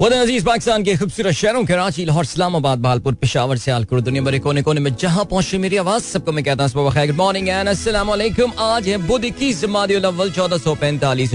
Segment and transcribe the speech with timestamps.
[0.00, 4.62] अज़ीज़ पाकिस्तान के खूबसूरत शहरों कराची, लाहौर, इस्लामाबाद, भालपुर, पिशावर से आलकुर दुनिया भरे कोने
[4.62, 8.88] कोने में जहाँ पहुँचे मेरी आवाज़, सबको मैं कहता हूँ गुड मॉर्निंग एंड अस्सलाम आज
[8.88, 11.34] है बुध इक्कीस अव्वल, चौदह सौ पैंतालीस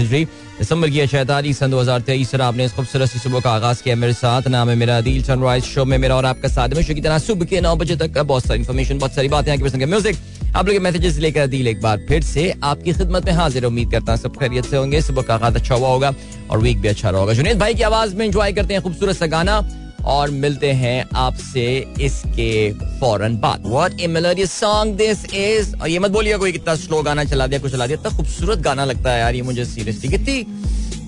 [0.58, 3.96] दिसंबर की शैतालीस सन दो हज़ार तेईस सर आपने इस खूबसूरत सुबह का आगाज़ किया
[3.96, 7.00] मेरे साथ। नाम है मेरा दिल सनराइज शो में मेरा और आपका साथ हमेशा की
[7.00, 10.16] तरह सुबह के नौ बजे तक बहुत सारी इन्फॉर्मेशन बहुत सारी बातें म्यूज़िक
[10.56, 14.12] आप लोग मैसेजेस लेकर दिल एक बार फिर से। आपकी खिदमत में हाजिर, उम्मीद करता
[14.12, 16.12] हूँ सब खैरियत से होंगे। सुबह का आगाज़ अच्छा हुआ होगा
[16.50, 19.26] और वीक भी अच्छा होगा। जुनेद भाई की आवाज़ में इंजॉय करते हैं खूबसूरत सा
[19.26, 19.58] गाना
[20.06, 21.66] और मिलते हैं आपसे
[22.00, 26.74] इसके फ़ौरन बाद। What a melodious song this is और ये मत बोलिए कोई कितना
[26.76, 29.64] स्लो गाना चला दिया, कुछ चला दिया, इतना खूबसूरत गाना लगता है यार, ये मुझे
[29.66, 30.44] सीरियसली कितनी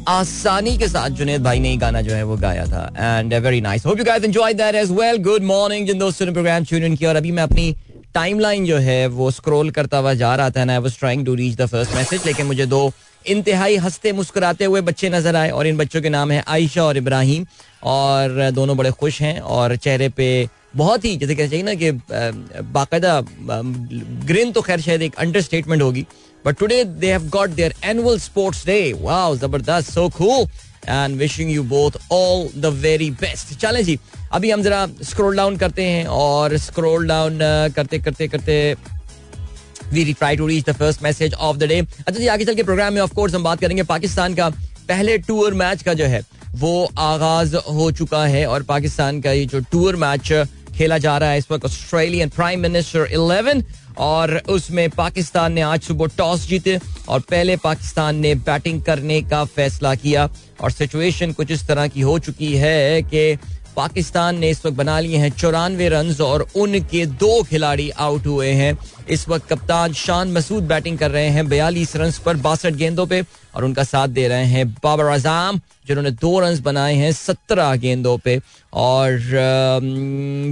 [0.09, 3.87] आसानी के साथ जुनेद भाई ने गाना जो है वो गाया था। And very nice
[3.87, 6.97] hope you guys enjoy that as well good morning जिन दोस्तों ने प्रोग्राम ट्यून इन
[6.97, 7.75] किया और अभी मैं अपनी
[8.19, 11.35] टाइमलाइन जो है, वो स्क्रॉल करता हुआ जा रहा था and I was trying to
[11.35, 12.91] reach the first message लेकिन मुझे दो
[13.25, 16.97] इंतहाई हँसते मुस्कुराते हुए बच्चे नज़र आए और इन बच्चों के नाम है आयशा और
[16.97, 17.47] इब्राहिम
[17.93, 20.29] और दोनों बड़े खुश हैं और चेहरे पे
[20.77, 21.91] बहुत ही, जैसे कहना चाहिए ना कि
[22.73, 23.21] बाकायदा
[24.27, 26.07] ग्रीन तो खैर शायद एक अंडर स्टेटमेंट होगी
[26.47, 30.47] but today they have got their annual sports day wow ज़बरदस्त so cool
[30.89, 33.99] and wishing you both all the very best चलें जी,
[34.33, 37.39] अभी हम जरा स्क्रॉल डाउन करते हैं और स्क्रॉल डाउन
[37.77, 38.75] करते करते करते
[39.93, 42.63] we try to reach the first message of the day अच्छा जी, आगे चल के
[42.63, 44.49] प्रोग्राम में ऑफ़ कोर्स हम बात करेंगे पाकिस्तान का
[44.89, 46.21] पहले टूर मैच का जो है,
[46.55, 50.33] वो आगाज़ हो चुका है और पाकिस्तान का ये जो टूर मैच
[50.77, 53.63] खेला जा रहा है इस वक्त ऑस्ट्रेलियन प्राइम मिनिस्टर इलेवन
[53.99, 59.45] और उसमें पाकिस्तान ने आज सुबह टॉस जीते और पहले पाकिस्तान ने बैटिंग करने का
[59.57, 60.29] फैसला किया।
[60.61, 63.39] और सिचुएशन कुछ इस तरह की हो चुकी है कि
[63.77, 68.49] पाकिस्तान ने इस वक्त बना लिए हैं चौरानवे रन और उनके दो खिलाड़ी आउट हुए
[68.53, 73.07] हैं। इस वक्त कप्तान शान मसूद बैटिंग कर रहे हैं बयालीस रन पर बासठ गेंदों
[73.07, 73.23] पे
[73.55, 78.17] और उनका साथ दे रहे हैं बाबर आज़म, जिन्होंने दो रन बनाए हैं सत्रह गेंदों
[78.19, 78.41] पे।
[78.73, 79.21] और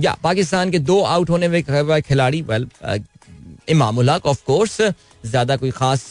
[0.05, 2.69] या, पाकिस्तान के दो आउट होने वाले खिलाड़ी वेल
[3.69, 4.81] इमाम ऑफ़ कोर्स
[5.25, 6.09] ज़्यादा कोई खास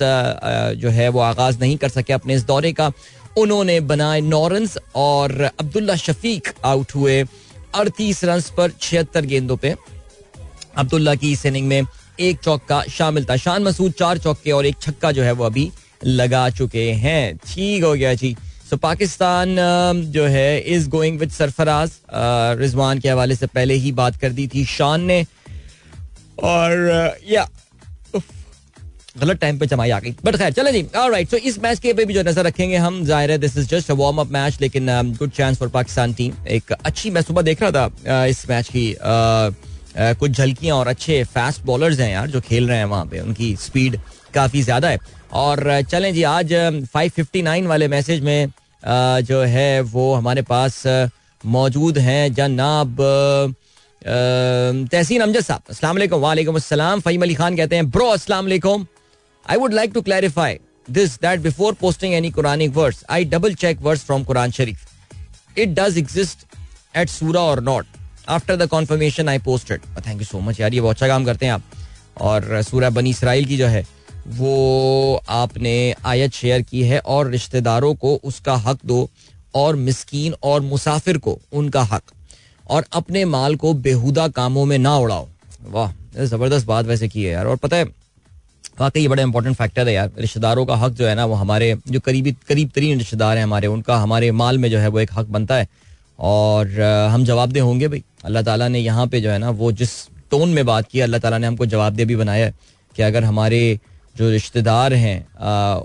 [0.76, 2.92] जो है वो आगाज़ नहीं कर सके अपने इस दौरे का।
[3.38, 7.24] उन्होंने बनाए नौ रन और अब्दुल्ला शफीक आउट हुए
[7.76, 9.76] अड़तीस रन पर छिहत्तर गेंदों पे।
[10.78, 11.82] अब्दुल्ला की इस इनिंग में
[12.20, 15.70] एक चौका शामिल था। शान मसूद चार चौके और एक छक्का जो है वो अभी
[16.06, 18.36] लगा चुके हैं। ठीक हो गया जी।
[18.70, 19.56] सो पाकिस्तान
[20.12, 21.92] जो है is going with Sarfaraz.
[22.60, 25.26] Rizwan के हवाले से पहले ही बात कर दी थी शान ने।
[26.44, 27.48] और या
[29.16, 31.94] गलत टाइम पे जमाई आ गई। बट खैर चले जी। राइट सो इस मैच के
[31.94, 34.88] पे भी जो नज़र रखेंगे हम ज़ाहिर है this is just warm up match लेकिन
[35.20, 38.70] good chance for Pakistan team एक अच्छी मैं सुबह देख रहा था uh, इस मैच
[38.70, 42.86] की uh, uh, कुछ झलकियाँ और अच्छे फास्ट बॉलर्स हैं यार जो खेल रहे हैं
[42.86, 44.00] वहाँ पे। उनकी स्पीड
[44.34, 45.00] काफ़ी ज़्यादा है।
[45.34, 46.54] और चलें जी आज
[46.94, 48.48] 559 वाले मैसेज में
[49.24, 50.84] जो है वो हमारे पास
[51.44, 52.98] मौजूद हैं जनाब
[54.02, 58.86] तहसीन अमजद साहब। अस्सलाम वालेकुम अस्सलाम। फहीम अली खान कहते हैं ब्रो अस्सलाम वालेकुम।
[59.46, 60.58] I would like to clarify
[60.90, 65.70] this that before posting any Quranic words I double check words from Quran Sharif it
[65.72, 66.46] does exist
[66.98, 67.86] at Surah or not
[68.30, 71.46] after the confirmation I posted thank you so much यार ये बहुत अच्छा काम करते
[71.46, 71.64] हैं आप
[72.22, 73.86] और सूरा बनी इसराइल की जो है
[74.30, 75.74] वो आपने
[76.06, 79.10] आयत शेयर की है और रिश्तेदारों को उसका हक दो
[79.56, 82.12] और मस्किन और मुसाफिर को उनका हक
[82.70, 85.28] और अपने माल को बेहुदा कामों में ना उड़ाओ
[85.68, 85.92] वाह
[86.26, 87.86] ज़बरदस्त बात वैसे की है यार और पता है
[88.78, 91.76] वाकई ये बड़ा इंपॉर्टेंट फैक्टर है यार। रिश्तेदारों का हक जो है ना, वो हमारे
[91.88, 95.12] जो करीबी करीब तरीन रिश्तेदार हैं हमारे, उनका हमारे माल में जो है वो एक
[95.14, 95.68] हक बनता है।
[96.22, 96.82] और
[97.12, 99.92] हम जवाबदेह होंगे भाई। अल्लाह ताला ने यहाँ पे जो है ना, वो जिस
[100.32, 102.54] टोन में बात की, अल्लाह ताला ने हमको जवाबदेह भी बनाया है
[102.96, 103.80] कि अगर हमारे
[104.16, 105.18] जो रिश्तेदार हैं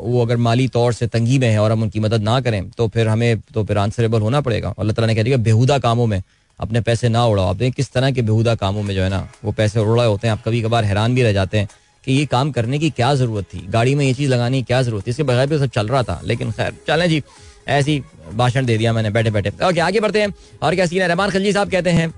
[0.00, 2.86] वो अगर माली तौर से तंगी में है और हम उनकी मदद ना करें तो
[2.88, 6.22] फिर हमें तो फिर आंसरेबल होना पड़ेगा। अल्लाह ताला ने कह दिया बेहुदा कामों में
[6.58, 9.26] अपने पैसे ना उड़ाओ। आप देखें, किस तरह के बेहुदा कामों में जो है ना,
[9.44, 11.68] वो पैसे उड़ा होते हैं। आप कभी कभार हैरान भी रह जाते हैं।
[12.04, 13.66] कि ये काम करने की क्या ज़रूरत थी?
[13.68, 15.10] गाड़ी में ये चीज़ लगाने की क्या ज़रूरत थी?
[15.10, 17.22] इसके बगैर भी तो सब चल रहा था। लेकिन खैर, चले जी,
[17.68, 18.02] ऐसी
[18.34, 21.08] भाषण दे दिया मैंने बैठे बैठे ओके, आगे बढ़ते हैं। और क्या सीन है?
[21.08, 22.12] रहमान खलजी साहब कहते हैं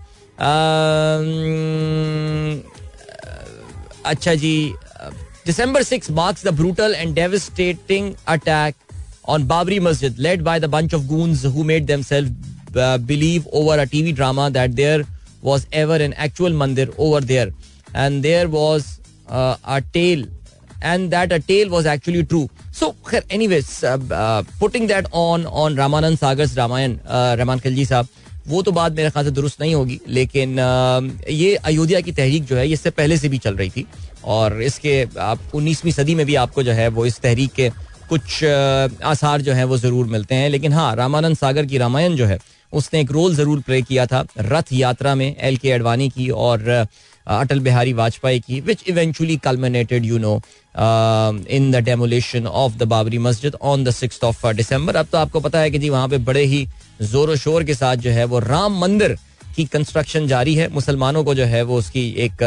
[4.04, 4.72] अच्छा जी
[5.46, 8.74] December six marks the brutal and devastating attack
[9.28, 12.02] on Babri Masjid led by the bunch of goons who made them
[13.06, 15.04] believe over a TV drama that there
[15.44, 17.54] was ever an actual mandir over there
[17.96, 18.86] and there was
[19.28, 20.24] a tale
[20.82, 22.48] and that a tale was actually true.
[22.72, 22.94] So,
[23.30, 24.42] anyways, uh, uh,
[25.72, 26.18] Ramayan,
[27.06, 27.36] uh,
[27.86, 28.08] साहब
[28.48, 32.44] वो तो बात मेरे ख्याल से दुरुस्त नहीं होगी लेकिन uh, ये अयोध्या की तहरीक
[32.44, 33.86] जो है इससे पहले से भी चल रही थी
[34.24, 37.68] और इसके आप उन्नीसवीं सदी में भी आपको जो है वो इस तहरीक के
[38.08, 42.16] कुछ uh, आसार जो है वो ज़रूर मिलते हैं लेकिन हाँ रामानंद सागर की रामायण
[42.16, 42.38] जो है
[42.72, 46.86] उसने एक रोल ज़रूर प्ले किया था रथ यात्रा में एल के अडवाणी की और
[47.26, 50.34] अटल बिहारी वाजपेयी की which eventually culminated you know
[51.50, 55.40] in the demolition of the Babri Masjid on the six of December अब तो आपको
[55.40, 56.66] पता है कि जी वहाँ पे बड़े ही
[57.02, 59.16] ज़ोर शोर के साथ जो है वो राम मंदिर
[59.56, 62.42] की कंस्ट्रक्शन जारी है मुसलमानों को जो है वो उसकी एक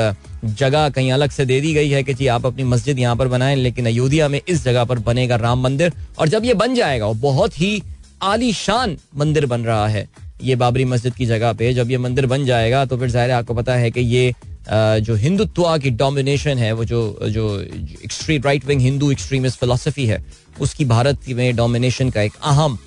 [0.45, 3.27] जगह कहीं अलग से दे दी गई है कि जी आप अपनी मस्जिद यहाँ पर
[3.27, 7.12] बनाएँ लेकिन अयोध्या में इस जगह पर बनेगा राम मंदिर और जब ये बन जाएगा
[7.22, 7.81] बहुत ही
[8.24, 10.07] आलीशान मंदिर बन रहा है
[10.44, 13.54] ये बाबरी मस्जिद की जगह पे जब ये मंदिर बन जाएगा तो फिर ज़ाहिर आपको
[13.54, 14.33] पता है कि ये
[14.70, 20.24] जो हिंदुत्व की डोमिनेशन है, वो जो जो extreme right wing Hindu extremist philosophy है,
[20.60, 22.78] उसकी भारत में डोमिनेशन का एक अहम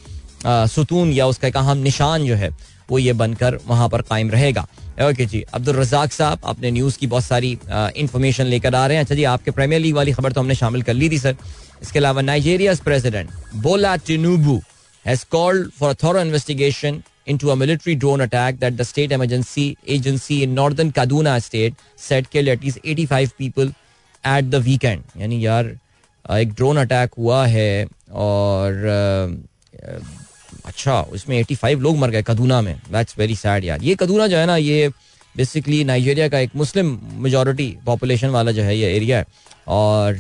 [0.46, 2.50] सुतून या उसका एक अहम निशान जो है,
[2.90, 4.66] वो ये बनकर वहाँ पर कायम रहेगा।
[5.02, 9.04] ओके जी, अब्दुल रजाक साहब अपने न्यूज़ की बहुत सारी इंफॉर्मेशन लेकर आ रहे हैं।
[9.04, 11.36] अच्छा जी, आपके प्रीमियर लीग वाली खबर तो हमने शामिल कर ली थी, सर।
[11.82, 13.30] इसके अलावा Nigeria president
[13.62, 14.60] Bola Tinubu
[15.04, 20.42] has called for thorough investigation into a military drone attack that the state emergency agency
[20.42, 23.74] in northern Kaduna state said killed at least 85 people
[24.24, 25.02] at the weekend.
[25.16, 25.76] यानी यार
[26.38, 28.86] एक drone attack हुआ है और
[30.66, 34.36] अच्छा उसमें 85 लोग मर गए कदूना में दैट्स वेरी सैड यार ये कदूना जो
[34.36, 34.88] है ना ये
[35.34, 39.26] बेसिकली नाइजीरिया का एक मुस्लिम मेजोरिटी पॉपुलेशन वाला जो है ये एरिया है
[39.68, 40.16] और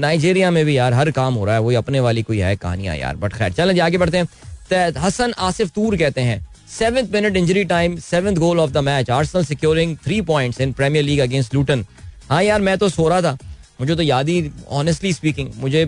[0.00, 2.96] नाइजीरिया में भी यार हर काम हो रहा है वही अपने वाली कोई है कहानियाँ
[2.96, 4.28] यार बट खैर चलें आगे बढ़ते हैं
[4.72, 9.44] हसन आसिफ तूर कहते हैं। Seventh minute injury time seventh goal of the match Arsenal
[9.44, 11.84] securing three points in Premier League against Luton
[12.30, 13.38] हाँ यार, मैं तो सो रहा था।
[13.80, 15.84] मुझे तो याद ही ऑनेस्टली स्पीकिंग मुझे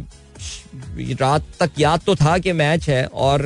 [1.21, 3.43] रात तक याद तो था कि मैच है और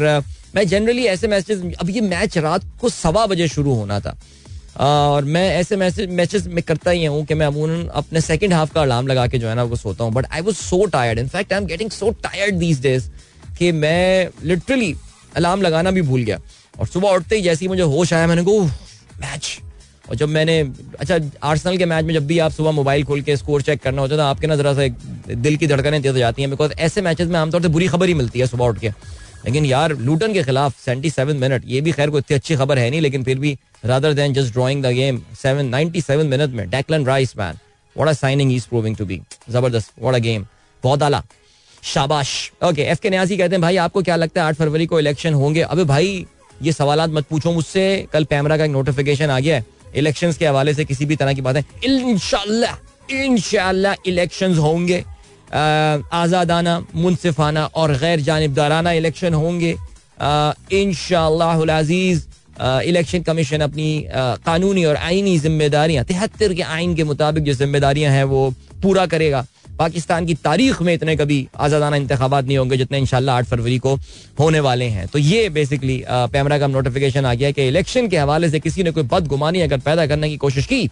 [0.54, 4.16] मैं जनरली ऐसे मैचेस अब ये मैच रात को सवा बजे शुरू होना था।
[4.78, 8.72] और मैं ऐसे मैसेज मैचेस में करता ही हूँ कि मैं अमून अपने सेकंड हाफ़
[8.72, 11.18] का अलार्म लगा के जो है ना, वो सोता हूँ। But I was so tired
[11.18, 13.08] in fact I am getting so tired these days
[13.58, 14.94] कि मैं लिटरली
[15.36, 16.38] अलार्म लगाना भी भूल गया।
[16.74, 18.64] और सुबह उठते ही जैसे ही मुझे होश आया, मैंने कहा
[19.20, 19.58] मैच।
[20.08, 20.58] और जब मैंने
[21.00, 24.02] अच्छा आर्सेनल के मैच में जब भी आप सुबह मोबाइल खोल के स्कोर चेक करना
[24.02, 24.86] होता है तो आपके ना जरा सा
[25.28, 28.08] दिल की धड़कनें तेज हो जाती हैं बिकॉज़ ऐसे मैचेस में आमतौर से बुरी खबर
[28.08, 28.88] ही मिलती है सुबह उठ के।
[29.44, 32.78] लेकिन यार लूटन के खिलाफ सेवेंटी सेवन मिनट ये भी खैर कोई इतनी अच्छी खबर
[32.78, 36.50] है नहीं, लेकिन फिर भी rather than just drawing the game seven ninety seven minute
[36.50, 37.58] में Declan Rice man
[37.96, 40.46] what our signing is proving to be ज़बरदस्त वॉट अ गेम
[40.84, 41.22] बहुत आला।
[41.86, 42.28] शाबाश।
[42.64, 45.34] ओके एफ़ के न्याजी कहते हैं, भाई, आपको क्या लगता है, आठ फरवरी को इलेक्शन
[45.34, 45.60] होंगे?
[45.62, 46.26] अबे भाई,
[46.62, 49.64] ये सवाल मत पूछो मुझसे। कल पैमरा का एक नोटिफिकेशन आ गया है।
[49.96, 51.64] इलेक्शन के हवाले से किसी भी तरह की बात। है
[53.24, 55.04] इनशाला इलेक्शन होंगे।
[55.48, 59.76] आज़ादाना, मुनसिफाना और गैर जानबदाराना इलेक्शन होंगे।
[60.72, 60.92] इन
[61.70, 62.24] अज़ीज़
[62.60, 64.06] इलेक्शन कमीशन अपनी
[64.46, 68.52] कानूनी और आइनी जिम्मेदारियाँ, तिहत्तर के आइन के मुताबिक जो जिम्मेदारियाँ हैं वो
[68.82, 69.46] पूरा करेगा।
[69.78, 73.94] पाकिस्तान की तारीख में इतने कभी आज़ादाना इंतबात नहीं होंगे जितने इंशाल्लाह आठ फरवरी को
[74.38, 78.50] होने वाले हैं। तो ये बेसिकली पैमरा का नोटिफिकेशन आ गया कि इलेक्शन के हवाले
[78.50, 80.86] से किसी ने कोई बदगुमानी अगर पैदा करने की कोशिश की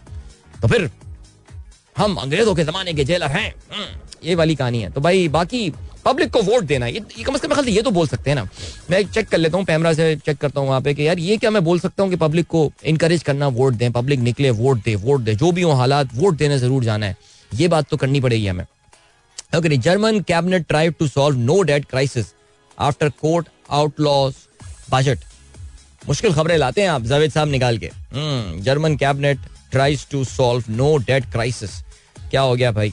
[0.62, 0.90] तो फिर
[1.96, 3.86] हम अंग्रेज़ों के जमाने के जेलर हैं। हम्म,
[4.24, 5.72] ये वाली कहानी है। तो भाई बाकी
[6.04, 8.42] पब्लिक को वोट देना ये, ये कम से कम ये तो बोल सकते हैं ना।
[8.90, 11.36] मैं चेक कर लेता हूँ पैमरा से चेक करता हूँ वहाँ पे कि यार ये
[11.36, 14.82] क्या मैं बोल सकता हूँ कि पब्लिक को इनकरेज करना वोट दें पब्लिक निकले वोट
[14.84, 17.16] दे वोट दे जो भी हो हालात वोट देने ज़रूर जाना है।
[17.54, 18.66] ये बात तो करनी पड़ेगी हमें।
[19.54, 22.32] Okay, German cabinet tried to solve no debt crisis
[22.78, 24.40] after court outlaws
[24.90, 25.18] budget.
[26.08, 27.90] मुश्किल खबरें लाते हैं आप जावेद साहब निकाल के।
[28.62, 29.38] German cabinet
[29.72, 31.70] tries to solve no debt crisis
[32.30, 32.92] क्या हो गया भाई?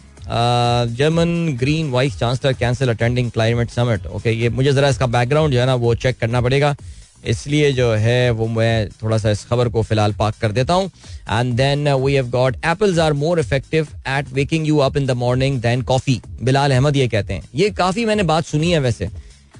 [0.98, 5.60] German Green vice chancellor cancel attending climate summit okay ये मुझे जरा इसका बैकग्राउंड जो
[5.60, 6.76] है ना वो चेक करना पड़ेगा।
[7.24, 10.90] इसलिए जो है, वो मैं थोड़ा सा इस खबर को फ़िलहाल पाक कर देता हूँ।
[11.30, 15.12] And then we have got apples are more effective at waking you up in the
[15.18, 19.10] morning than coffee Bilal Ahmed ये कहते हैं। ये काफ़ी मैंने बात सुनी है वैसे।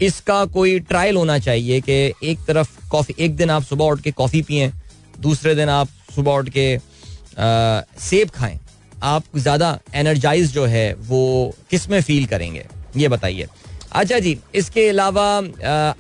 [0.02, 4.12] इसका कोई ट्रायल होना चाहिए कि एक तरफ़ कॉफ़ी एक दिन आप सुबह उठ के
[4.14, 4.72] कॉफ़ी पिए,
[5.20, 6.78] दूसरे दिन आप सुबह उठ के
[8.00, 8.60] सेब खाएँ।
[9.04, 12.66] आप ज़्यादा एनर्जाइज जो है, वो किसमें फील करेंगे?
[12.98, 13.48] ये बताइए।
[13.92, 15.26] अच्छा जी, इसके अलावा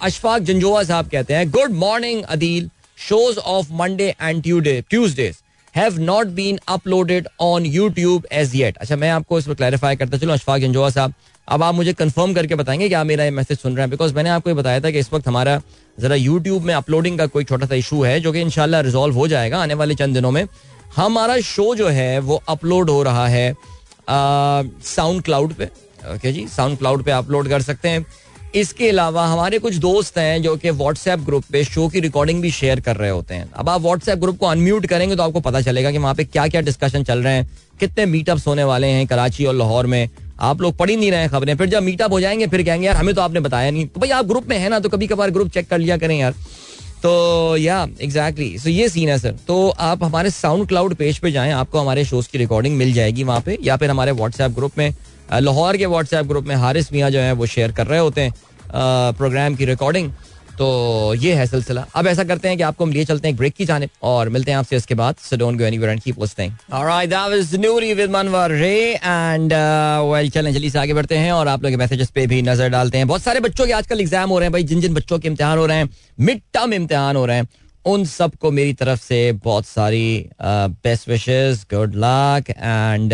[0.02, 2.70] अशफाक जंजोवा साहब कहते हैं good morning Adeel
[3.08, 5.38] shows of Monday and Tuesdays
[5.76, 10.18] have not been uploaded on YouTube as yet अच्छा मैं आपको इस पर क्लैरिफाई करता
[10.18, 11.14] चलो, अशफाक जंजोवा साहब।
[11.48, 14.14] अब आप मुझे कंफर्म करके बताएँगे कि आप मेरा ये मैसेज सुन रहे हैं बिकॉज़
[14.16, 15.62] मैंने आपको ये बताया था कि इस वक्त हमारा
[15.98, 19.28] जरा यूट्यूब में अपलोडिंग का कोई छोटा सा इशू है, जो कि इनशाला रिजॉल्व हो
[19.28, 20.46] जाएगा आने वाले चंद दिनों में।
[20.96, 23.54] हमारा शो जो है, वो अपलोड हो रहा है
[24.10, 25.70] साउंड क्लाउड पे।
[26.06, 28.06] ओके जी साउंड क्लाउड पे अपलोड कर सकते हैं।
[28.56, 32.52] इसके अलावा हमारे कुछ दोस्त हैं जो कि व्हाट्सएप ग्रुप पे शो की रिकॉर्डिंग भी
[32.52, 35.62] शेयर कर रहे होते हैं। अब आप व्हाट्सएप ग्रुप को अनम्यूट करेंगे तो आपको पता
[35.62, 39.06] चलेगा कि वहाँ पे क्या क्या डिस्कशन चल रहे हैं, कितने मीटअप्स होने वाले हैं
[39.08, 42.20] कराची और लाहौर में। आप लोग पढ़ ही नहीं रहे खबरें, फिर जब मीटअप हो
[42.20, 44.70] जाएँगे, फिर कहेंगे, यार, हमें तो आपने बताया नहीं। तो भाई आप ग्रुप में है
[44.70, 46.34] ना तो कभी कभार ग्रुप चेक कर लिया करें यार।
[47.04, 51.32] तो या एग्जैक्टली सो ये सीन है सर तो आप हमारे साउंड क्लाउड पेज पे
[51.32, 54.78] जाएँ, आपको हमारे शोज़ की रिकॉर्डिंग मिल जाएगी वहाँ पे, या फिर हमारे व्हाट्सएप ग्रुप
[54.78, 54.94] में।
[55.34, 58.34] लाहौर के व्हाट्सएप ग्रुप में हारिस मियाँ जो है, वो शेयर कर रहे होते हैं
[59.18, 60.12] प्रोग्राम की रिकॉर्डिंग
[60.54, 63.54] तो ये है सिलसिला। अब ऐसा करते हैं कि आपको हम लिए चलते हैं ब्रेक
[63.54, 66.52] की जाने और मिलते हैं आपसे इसके बाद। So don't go anywhere and keep listening
[66.74, 69.54] alright that was Noori with Manwar रे एंड
[70.06, 72.98] वेल चलें, जल्दी से आगे बढ़ते हैं और आप लोग मैसेजेस पे भी नज़र डालते
[72.98, 75.28] हैं। बहुत सारे बच्चों के आजकल एग्ज़ाम हो रहे हैं भाई। जिन जिन बच्चों के
[75.28, 77.48] इम्तिहान हो रहे हैं मिड टर्म इम्तिहान हो रहे हैं,
[77.86, 83.14] उन सबको मेरी तरफ़ से बहुत सारी best wishes good luck and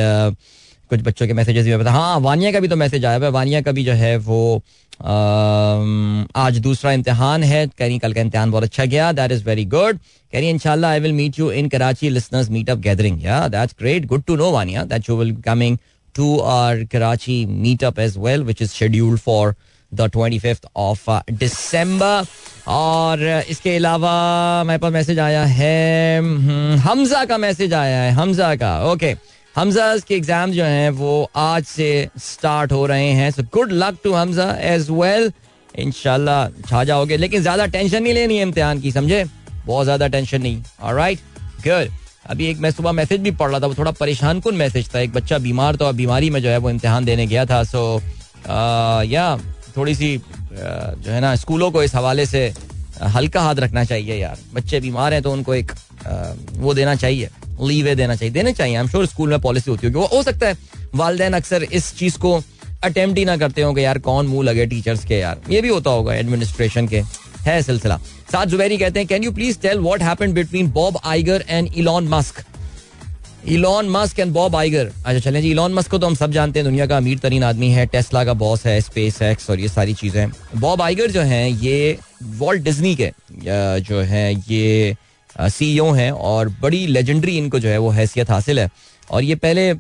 [0.89, 3.61] कुछ बच्चों के मैसेजेस भी पता हाँ वानिया का भी तो मैसेज आया है वानिया
[3.61, 4.61] का भी जो है वो
[6.41, 9.65] आज दूसरा इम्तिहान है। कह रही कल का इम्तिहान बहुत अच्छा गया। दैट इज़ वेरी
[9.65, 13.47] गुड कह रही इंशाल्लाह I will meet you in Karachi listeners meet up gathering yeah
[13.47, 15.77] that's great good to know Wania that you will coming
[16.15, 19.55] to our Karachi meet up as well which is scheduled for
[19.91, 22.25] the twenty fifth of December
[22.67, 24.13] और इसके अलावा
[24.67, 29.21] मेरे पास message आया है हम्म, हमजा का message आया है हमजा का। Okay okay.
[29.57, 33.97] हमजा के एग्ज़ाम जो हैं, वो आज से स्टार्ट हो रहे हैं। So good luck
[34.03, 35.31] to Hamza as well
[35.79, 36.37] इनशाला
[36.67, 39.23] छा जाओगे लेकिन ज़्यादा टेंशन नहीं लेनी है इम्तिहान की, समझे?
[39.65, 40.61] बहुत ज़्यादा टेंशन नहीं।
[40.93, 41.19] राइट
[41.65, 41.91] गुड
[42.29, 44.99] अभी एक मैं सुबह मैसेज भी पढ़ रहा था, वो थोड़ा परेशान कन मैसेज था?
[44.99, 48.01] एक बच्चा बीमार था बीमारी में जो है वो इम्तिहान देने गया था। सो
[49.07, 49.37] या
[49.77, 52.47] थोड़ी सी जो है ना, स्कूलों को इस हवाले से
[53.15, 55.71] हल्का हाथ रखना चाहिए यार। बच्चे बीमार हैं तो उनको एक
[56.57, 57.29] वो देना चाहिए।
[57.61, 60.23] लीवे देना चाहिए। देने चाहिए आई एम श्योर स्कूल में पॉलिसी होती होगी। वो हो
[60.23, 60.57] सकता है,
[60.95, 62.41] वालदेन अक्सर इस चीज़ को
[62.83, 65.89] अटेम्प्ट ही ना करते होंगे, यार, कौन मुँह लगे टीचर्स के, यार। ये भी होता
[65.89, 67.01] होगा एडमिनिस्ट्रेशन के।
[67.41, 67.97] है सिलसिला।
[68.31, 72.07] साथ जुबैरी कहते हैं can you please tell what happened between Bob Iger and Elon
[72.07, 72.43] Musk
[73.47, 76.59] Elon Musk and Bob Iger अच्छा चलें जी इलॉन मस्क को तो हम सब जानते
[76.59, 79.67] हैं, दुनिया का अमीर तरीन आदमी है टेस्ला का बॉस है स्पेस एक्स और ये
[79.67, 83.11] सारी चीज़ें। बॉब आइगर जो हैं, ये वॉल्ट डिज्नी के
[83.81, 84.95] जो है, ये
[85.39, 88.69] सीईओ हैं और बड़ी लेजेंडरी इनको जो है वो हैसियत हासिल है।
[89.11, 89.73] और ये पहले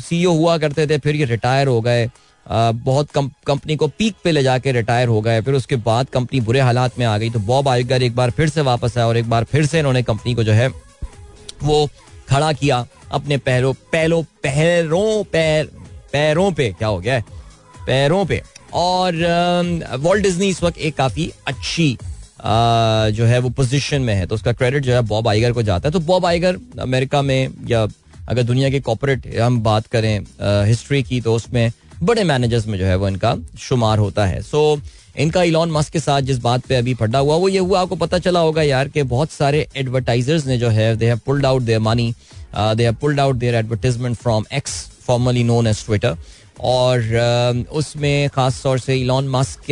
[0.00, 2.08] सीईओ हुआ करते थे, फिर ये रिटायर हो गए।
[2.46, 3.08] बहुत
[3.46, 6.98] कंपनी को पीक पे ले जाके रिटायर हो गए, फिर उसके बाद कंपनी बुरे हालात
[6.98, 9.44] में आ गई। तो बॉब आइगर एक बार फिर से वापस आया और एक बार
[9.44, 10.68] फिर से इन्होंने कंपनी को जो है
[11.62, 11.86] वो
[12.28, 15.70] खड़ा किया अपने पैरों पैरों पैरों पैर
[16.12, 17.24] पैरों पे, क्या हो गया है?
[17.86, 18.42] पैरों पे।
[18.74, 19.14] और
[20.00, 21.96] वॉल्ट डिज्नी इस वक्त एक काफ़ी अच्छी
[22.44, 25.88] जो है वो पोजीशन में है तो उसका क्रेडिट जो है बॉब आइगर को जाता
[25.88, 27.86] है। तो बॉब आइगर अमेरिका में या
[28.28, 30.18] अगर दुनिया के कॉपोरेट हम बात करें
[30.66, 31.70] हिस्ट्री की तो उसमें
[32.02, 34.80] बड़े मैनेजर्स में जो है वो इनका शुमार होता है। सो
[35.18, 37.96] इनका इलॉन मस्क के साथ जिस बात पे अभी फटा हुआ, वो ये हुआ, आपको
[37.96, 41.62] पता चला होगा यार कि बहुत सारे एडवर्टाइजर्स ने जो है they have pulled out
[41.62, 42.12] their money
[42.56, 44.72] they have pulled out their advertisement from X
[45.06, 46.16] formerly known as Twitter
[46.60, 49.70] और उसमें खास तौर से इलॉन मस्क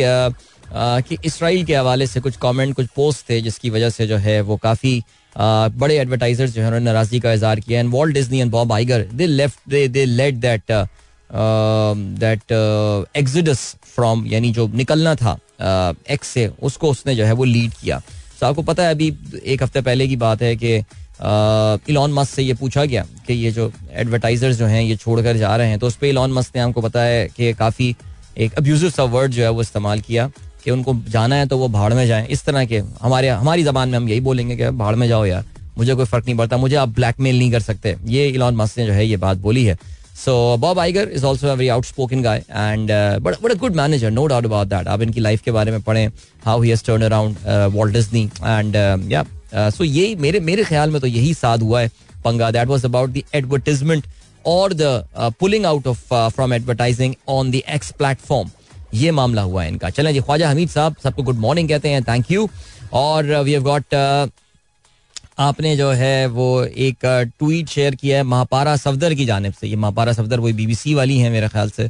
[0.75, 4.39] कि इसराइल के हवाले से कुछ कमेंट कुछ पोस्ट थे, जिसकी वजह से जो है
[4.41, 5.03] वो काफ़ी
[5.35, 9.03] बड़े एडवर्टाइजर्स जो है उन्होंने नाराज़गी का इजहार किया। And Walt Disney and Bob Iger
[9.13, 10.71] they left they they let that
[12.19, 12.51] that
[13.17, 15.37] exodus from यानी जो निकलना था
[16.09, 18.01] एक्स से, उसको उसने जो है वो लीड किया।
[18.39, 19.07] तो आपको पता है अभी
[19.45, 20.75] एक हफ़्ते पहले की बात है कि
[21.89, 25.55] इलॉन मस्क से ये पूछा गया कि ये जो एडवर्टाइजर्स जो हैं ये छोड़कर जा
[25.55, 27.95] रहे हैं। तो उस पर इलॉन मस्क ने हमको पता है कि काफ़ी
[28.37, 30.29] एक अब्यूजिव सा वर्ड जो है वो इस्तेमाल किया।
[30.63, 33.89] कि उनको जाना है तो वो भाड़ में जाए। इस तरह के हमारे हमारी जबान
[33.89, 35.45] में हम यही बोलेंगे कि भाड़ में जाओ यार।
[35.77, 38.85] मुझे कोई फ़र्क नहीं पड़ता। मुझे आप ब्लैकमेल नहीं कर सकते। ये इलॉन मस्क ने
[38.85, 39.77] जो है ये बात बोली है।
[40.15, 42.91] So Bob Iger is also very outspoken guy and
[43.23, 45.81] but but a good manager no doubt about that आप इनकी लाइफ के बारे में
[45.81, 46.07] पढ़ें
[46.45, 47.37] how he turn around
[47.73, 48.75] Walt Disney and
[49.11, 49.23] yeah
[49.55, 51.89] so यही मेरे मेरे ख्याल में तो यही साथ हुआ है
[52.25, 54.07] पंगा। That was about the advertisement
[54.45, 58.49] और the pulling out of from advertising on the X platform
[58.93, 62.03] ये मामला हुआ है इनका। चलें जी ख्वाजा हमीद साहब सबको गुड मॉर्निंग कहते हैं
[62.03, 62.47] थैंक यू
[62.93, 63.95] और वी हैव गॉट
[65.39, 69.67] आपने जो है वो एक ट्वीट uh, शेयर किया है महापारा सफदर की जानब से।
[69.67, 71.89] ये महापारा सफदर वही बीबीसी वाली हैं मेरे ख्याल से।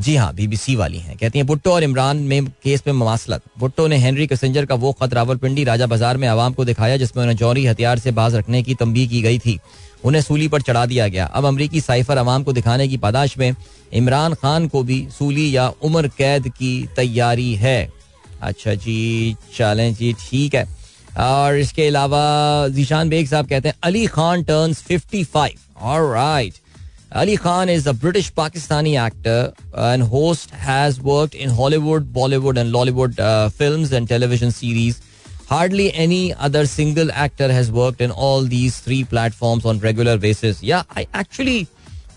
[0.00, 3.86] जी हाँ बीबीसी वाली हैं। कहती हैं भुट्टो और इमरान में केस में मवासलत भुट्टो
[3.86, 7.36] ने हेनरी कसेंजर का वो खत रावलपिंडी राजा बाज़ार में आवाम को दिखाया जिसमें उन्हें
[7.36, 9.58] जौहरी हथियार से बाज रखने की तंबी की गई थी।
[10.04, 13.54] उन्हें सूली पर चढ़ा दिया गया। अब अमरीकी साइफर अवाम को दिखाने की पादाश में
[13.92, 17.92] इमरान खान को भी सूली या उम्र कैद की तैयारी है।
[18.42, 20.66] अच्छा जी, चलें जी, ठीक है।
[21.20, 25.50] और इसके अलावा जीशान बेग साहब कहते हैं, Ali Khan turns 55
[25.80, 26.54] alright
[27.12, 32.70] Ali Khan is a British Pakistani actor and host has worked in Hollywood Bollywood and
[32.70, 33.14] Lollywood
[33.58, 34.96] films and television series
[35.48, 40.62] hardly any other single actor has worked in all these three platforms on regular basis.
[40.62, 41.56] Yeah, i actually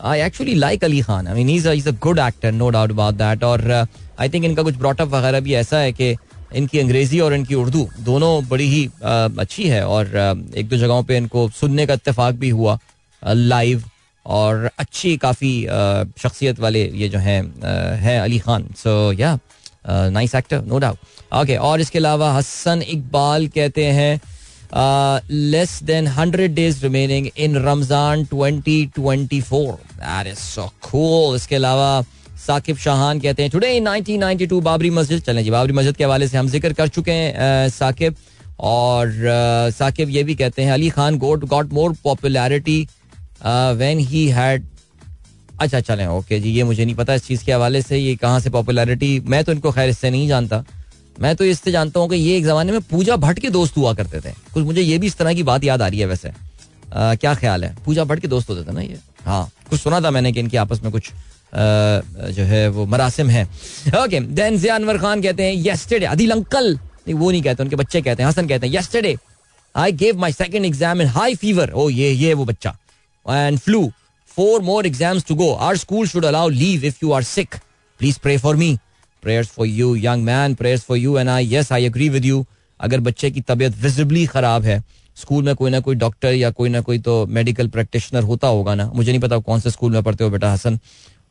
[0.02, 3.16] I actually like Ali Khan I mean is is a good actor no doubt about
[3.16, 6.16] that और I uh, think इनका कुछ brought up वगैरह भी ऐसा है कि
[6.56, 10.08] इनकी अंग्रेज़ी और इनकी उर्दू दोनों बड़ी ही अच्छी है। और
[10.58, 12.78] एक दो जगहों पे इनको सुनने का इत्तेफाक भी हुआ
[13.22, 13.84] लाइव
[14.26, 15.52] और अच्छी काफ़ी
[16.22, 17.42] शख्सियत वाले ये जो हैं
[18.00, 18.68] है Ali Khan.
[18.78, 19.38] So yeah
[19.90, 24.20] nice actor no doubt okay और इसके अलावा हसन इकबाल कहते हैं
[24.72, 32.02] less than hundred days remaining in Ramzan twenty twenty four इसके अलावा
[32.38, 35.22] साकिब शाहान कहते हैं टुडे इन 1992 बाबरी मस्जिद.
[35.22, 38.16] चलें जी, बाबरी मस्जिद के हवाले से हम ज़िक्र कर चुके हैं साकिब।
[38.60, 39.12] और
[39.74, 42.88] साकिब ये भी कहते हैं, Ali Khan got got more popularity
[43.44, 44.66] when he had
[45.62, 48.40] अच्छा चलें, ओके जी, ये मुझे नहीं पता इस चीज़ के हवाले से, ये कहाँ
[48.40, 50.64] से पॉपुलैरिटी मैं तो इनको खैर इससे नहीं जानता।
[51.20, 53.94] मैं तो इससे जानता हूँ कि ये एक जमाने में पूजा भट्ट के दोस्त हुआ
[53.94, 56.30] करते थे। कुछ मुझे ये भी इस तरह की बात याद आ रही है वैसे।
[56.94, 57.76] आ, क्या ख्याल है?
[57.86, 59.00] पूजा भट्ट के दोस्त होते थे ना ये?
[59.26, 61.16] हाँ कुछ सुना था मैंने कि इनके आपस में कुछ आ,
[62.30, 63.44] जो है वो मरासिम है।
[64.04, 66.78] ओके देन जिया अनवर खान कहते हैं येस्टरडे अदिल अंकल
[67.10, 69.16] वो नहीं कहते उनके बच्चे कहते हैं हसन कहते हैं yesterday
[69.76, 72.76] I gave my second exam in high fever oh ये ये वो बच्चा।
[73.26, 73.82] And flu
[74.30, 77.56] four more exams to go our school should allow leave if you are sick
[78.00, 78.78] please pray for me
[79.22, 82.46] prayers for you young man prayers for you and I yes I agree with you
[82.80, 84.84] अगर बच्चे की तबीयत visibly खराब है
[85.18, 88.76] school में कोई ना कोई डॉक्टर या कोई ना कोई तो मेडिकल प्रैक्टिशनर होता होगा
[88.76, 90.80] ना। मुझे नहीं पता कौन से स्कूल में पढ़ते हो बेटा हसन।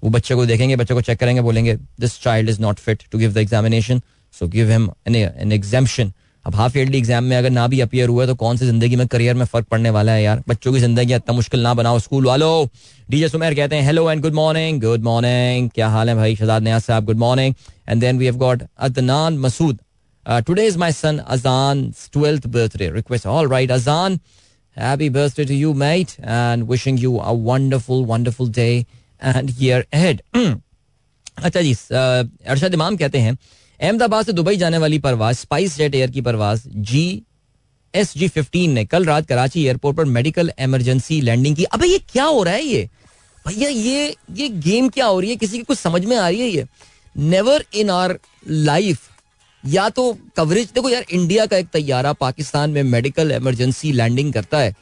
[0.04, 3.18] वो बच्चे को देखेंगे, बच्चे को चेक करेंगे, बोलेंगे this child is not fit to
[3.18, 4.00] give the examination
[4.34, 6.12] so give him an examination
[6.46, 9.06] अब हाफ़ ईयरली एग्ज़ाम में अगर ना भी अपियर हुआ तो कौन सी ज़िंदगी में
[9.12, 10.42] करियर में फ़र्क पड़ने वाला है यार?
[10.48, 12.66] बच्चों की ज़िंदगी इतना मुश्किल ना बनाओ स्कूल वालों।
[13.10, 16.36] डीजे सुमेर कहते हैं hello and good morning good morning क्या हाल है भाई?
[16.36, 17.54] शहजाद नयाज साहब good morning
[17.88, 19.78] and then we have got Adnan Masood
[20.46, 24.18] today is my son Azan 12th birthday request all right Azan
[24.76, 28.70] happy birthday to you mate and wishing you a wonderful wonderful day
[29.22, 33.36] and year ahead अच्छा जी अरशद इमाम कहते हैं
[33.80, 37.22] अहमदाबाद से Dubai जाने वाली परवाज spice jet air की परवाज G
[37.94, 41.98] S G fifteen ने कल रात कराची एयरपोर्ट पर मेडिकल इमरजेंसी लैंडिंग की। अबे ये
[42.12, 42.88] क्या हो रहा है ये?
[43.44, 45.36] भैया, ये ये गेम क्या हो रही है?
[45.36, 46.66] किसी की कुछ समझ में आ रही है ये?
[47.16, 49.08] नेवर इन आर लाइफ
[49.64, 54.58] या तो कवरेज देखो यार इंडिया का एक तैयारा पाकिस्तान में मेडिकल इमरजेंसी लैंडिंग करता
[54.58, 54.74] है।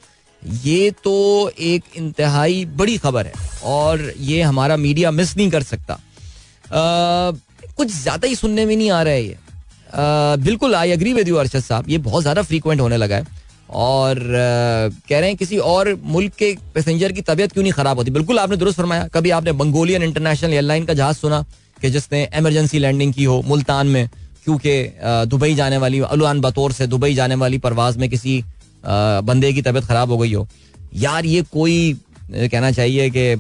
[0.42, 3.32] ये तो एक इंतहाई बड़ी खबर है,
[3.64, 5.98] और ये हमारा मीडिया मिस नहीं कर सकता।
[7.78, 9.36] कुछ ज़्यादा ही सुनने में नहीं आ रहा है ये।
[10.44, 14.18] बिल्कुल I agree with you Arshad साहब। ये बहुत ज़्यादा फ्रीक्वेंट होने लगा है। और
[15.08, 18.10] कह रहे हैं किसी और मुल्क के पैसेंजर की तबीयत क्यों नहीं खराब होती?
[18.10, 21.44] बिल्कुल, आपने दुरुस्त फरमाया। कभी आपने मंगोलियन इंटरनेशनल एयरलाइन का जहाज़ सुना
[21.78, 24.08] कि जिसने एमरजेंसी लैंडिंग की हो मुल्तान में,
[24.44, 24.74] क्योंकि
[25.26, 28.42] दुबई जाने वाली अलुआन बतौर से दुबई जाने वाली परवाज में किसी
[28.84, 30.46] बंदे की तबीयत खराब हो गई हो?
[30.96, 31.98] यार, ये कोई
[32.30, 33.34] कहना चाहिए कि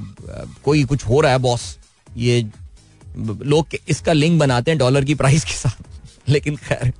[0.64, 1.76] कोई कुछ हो रहा है बॉस
[2.16, 2.42] ये
[3.16, 6.92] लोग इसका लिंक बनाते हैं डॉलर की प्राइस के साथ। लेकिन खैर।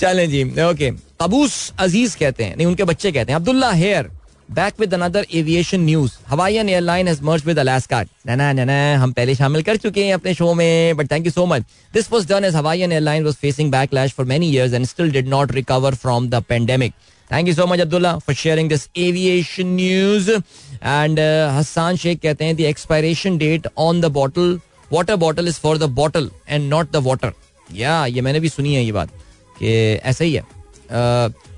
[0.00, 4.10] चलें जी ओके अबूस अज़ीज़ कहते हैं, नहीं, उनके बच्चे कहते हैं, Abdullah here
[4.48, 8.96] back with another aviation news Hawaiian airline has merge with Alaska ना ना ना ना,
[8.98, 11.62] हम पहले शामिल कर चुके हैं अपने शो में but thank you so much
[11.94, 15.28] this was done as Hawaiian airline was facing backlash for many years and still did
[15.28, 16.92] not recover from the pandemic
[17.30, 21.20] thank you so much Abdullah for sharing this aviation news and
[21.58, 24.58] Hasan Sheikh कहते हैं the expiration date on the bottle
[24.92, 27.32] water bottle is for the bottle and not the water
[27.74, 29.10] yeah ये मैंने भी सुनी है ये बात
[29.58, 29.70] कि
[30.04, 30.42] ऐसा ही है।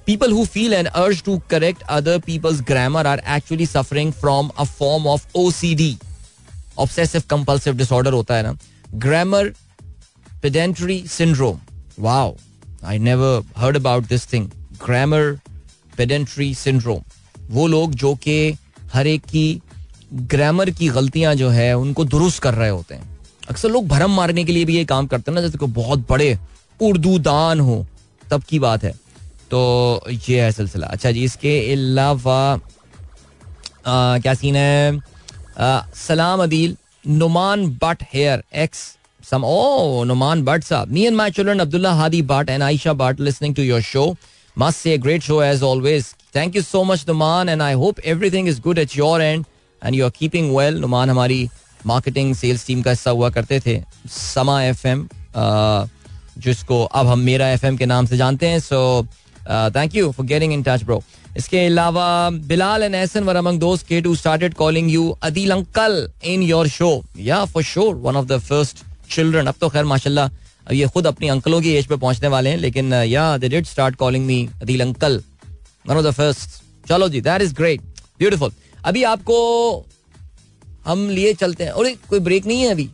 [0.07, 4.65] People who feel an urge to correct other people's grammar are actually suffering from a
[4.65, 5.97] form of O C D
[6.79, 8.57] obsessive compulsive disorder होता है ना।
[8.95, 9.53] Grammar
[10.43, 11.61] pedantry syndrome
[11.99, 12.35] wow
[12.85, 14.49] I never heard about this thing
[14.85, 15.39] grammar
[15.97, 17.03] pedantry syndrome
[17.51, 18.57] वो लोग जो कि
[18.93, 19.61] हर एक की
[20.13, 23.12] grammar की गलतियाँ जो है, उनको दुरुस्त कर रहे होते हैं।
[23.51, 26.07] अक्सर लोग भरम मारने के लिए भी ये काम करते हैं ना जैसे कोई बहुत
[26.11, 26.37] बड़े
[26.81, 27.87] उर्दू दान हो
[28.31, 28.93] तब की बात है।
[29.51, 32.61] तो ये है सिलसिला। अच्छा जी इसके अलावा
[33.87, 34.99] क्या सीन है?
[35.59, 36.77] आ, सलाम अदील
[37.07, 38.79] नुमान बट हेयर एक्स
[39.31, 43.21] सम ओ नुमान बट साहब। Me and my children Abdullah Hadi Butt and Ayesha Butt
[43.21, 44.15] listening to your show
[44.57, 48.01] must say great show as always thank you so much Noman and I hope
[48.31, 49.45] everything is good at your end
[49.83, 51.49] and you are keeping well Noman हमारी।
[51.87, 55.09] Marketing sales team का हिस्सा हुआ करते थे, समा F M
[56.39, 59.07] जिसको अब हम मेरा एफएम के नाम से जानते हैं so
[59.77, 61.03] thank you for getting in touch bro
[61.37, 66.09] इसके अलावा, Bilal and Ahsan were among दोस्त के to started calling you Adeel uncle
[66.25, 70.73] in your show yeah for sure one of the first children अब तो खैर, माशाल्लाह
[70.73, 73.97] ये खुद अपनी अंकलों की एज पे पहुँचने वाले हैं, लेकिन yeah they did start
[73.97, 75.23] calling me Adeel uncle
[75.87, 77.81] one of the first चलो जी दैट इज़ ग्रेट
[78.19, 78.53] ब्यूटीफुल
[78.85, 79.37] अभी आपको
[80.87, 82.89] हम लिए चलते हैं। और कोई ब्रेक नहीं है अभी।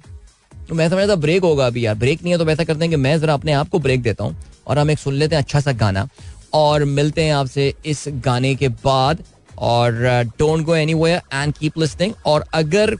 [0.68, 2.90] तो मैं समझा था ब्रेक होगा अभी यार। ब्रेक नहीं है तो ऐसा करते हैं
[2.90, 5.42] कि मैं जरा अपने आप को ब्रेक देता हूँ और हम एक सुन लेते हैं
[5.42, 6.08] अच्छा सा गाना।
[6.54, 9.24] और मिलते हैं आपसे इस गाने के बाद।
[9.58, 9.92] और
[10.38, 10.92] don't go any
[11.34, 12.92] and keep listening और अगर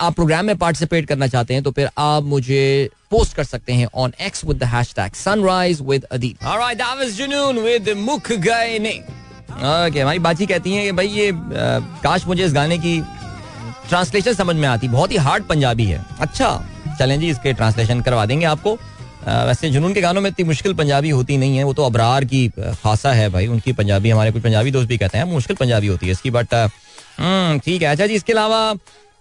[0.00, 3.86] आप प्रोग्राम में पार्टिसिपेट करना चाहते हैं तो फिर आप मुझे पोस्ट कर सकते हैं
[3.94, 8.78] on X with the hashtag sunrise with Adeel alright that was Junoon with मुख गए
[8.78, 8.92] ने
[9.54, 11.30] ओके हमारी बाची कहती हैं कि भाई ये
[12.02, 13.00] काश मुझे इस गाने की
[13.88, 16.50] ट्रांसलेशन समझ में आती। बहुत ही हार्ड पंजाबी है। अच्छा।
[16.98, 18.74] चलें जी इसके ट्रांसलेशन करवा देंगे आपको।
[19.26, 22.48] वैसे जुनून के गानों में इतनी मुश्किल पंजाबी होती नहीं है। वो तो अबरार की
[22.58, 26.06] खासा है भाई। उनकी पंजाबी हमारे कुछ पंजाबी दोस्त भी कहते हैं मुश्किल पंजाबी होती
[26.06, 28.74] है इसकी बट हम्म, ठीक है। अच्छा जी इसके अलावा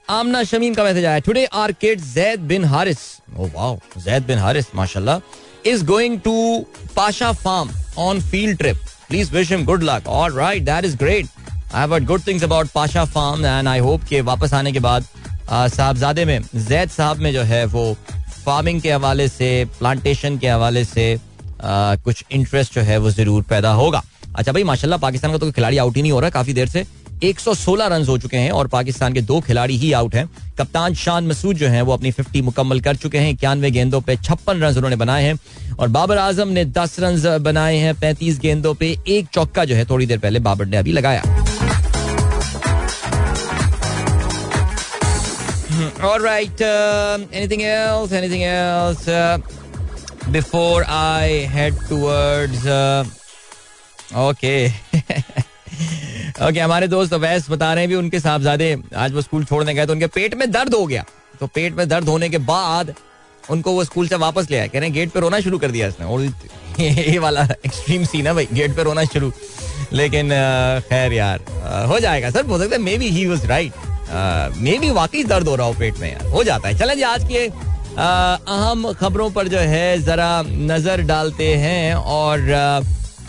[0.10, 2.98] आमना शमीम का मैसेज आया। Today our kid Zaid bin Haris
[3.38, 6.66] oh wow Zaid bin Haris माशाल्लाह is going to
[6.96, 8.78] Pasha farm on field trip
[9.10, 11.28] please wish him good luck alright that is great
[11.74, 15.06] I have good things about Pasha farm and I hope के वापस आने के बाद
[15.50, 17.94] साहबजादे में जैद साहब में जो है वो
[18.46, 21.06] फ़ार्मिंग के हवाले से प्लांटेशन के हवाले से
[21.64, 24.04] कुछ इंटरेस्ट जो है वो ज़रूर पैदा होगा
[24.36, 26.86] अच्छा भाई माशाल्लाह पाकिस्तान का तो खिलाड़ी आउट ही नहीं हो रहा काफ़ी देर से
[27.24, 31.28] 116 रन हो चुके हैं और पाकिस्तान के दो खिलाड़ी ही आउट हैं कप्तान शान
[31.28, 34.76] मसूद जो हैं वो अपनी 50 मुकम्मल कर चुके हैं इक्यानवे गेंदों पे छप्पन रन
[34.76, 35.38] उन्होंने बनाए हैं
[35.80, 39.86] और बाबर आज़म ने 10 रन बनाए हैं 35 गेंदों पे एक चौका जो है
[39.90, 41.24] थोड़ी देर पहले बाबर ने अभी लगाया
[46.04, 46.62] All right.
[46.62, 48.12] Uh, anything else?
[48.12, 49.08] Anything else?
[49.08, 49.38] Uh,
[50.32, 52.68] before I head towards.
[52.68, 53.06] Uh,
[54.26, 54.74] okay.
[55.74, 59.86] okay, हमारे दोस्त अवैस बता रहे हैं भी उनके साहबजादे आज वो स्कूल छोड़ने गए
[59.86, 61.06] तो उनके पेट में दर्द हो गया।
[61.40, 62.94] तो पेट में दर्द होने के बाद
[63.52, 65.72] उनको वो स्कूल से वापस ले आया कह रहे हैं गेट पे रोना शुरू कर
[65.72, 66.22] दिया इसने। और
[66.80, 69.32] ये वाला एक्सट्रीम सीन है भाई गेट पे रोना शुरू।
[69.94, 70.30] लेकिन
[70.90, 71.40] खैर यार
[71.90, 73.74] हो जाएगा सर हो सकता है maybe he was right
[74.80, 77.28] maybe वाकई दर्द हो रहा हो पेट में यार हो जाता है। चलें जी आज
[77.32, 77.46] के
[77.98, 82.40] अहम खबरों पर जो है जरा नज़र डालते हैं और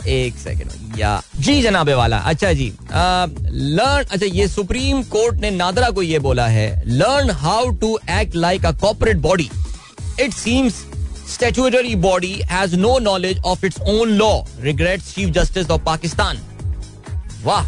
[0.09, 5.91] एक सेकंड या जी जनाबे वाला अच्छा जी। लर्न अच्छा ये सुप्रीम कोर्ट ने नादरा
[5.91, 9.51] को ये बोला है learn how to act like a corporate body
[10.21, 10.85] it seems
[11.35, 16.39] statutory body has no knowledge of its own law regret chief justice of Pakistan
[17.45, 17.67] वाह,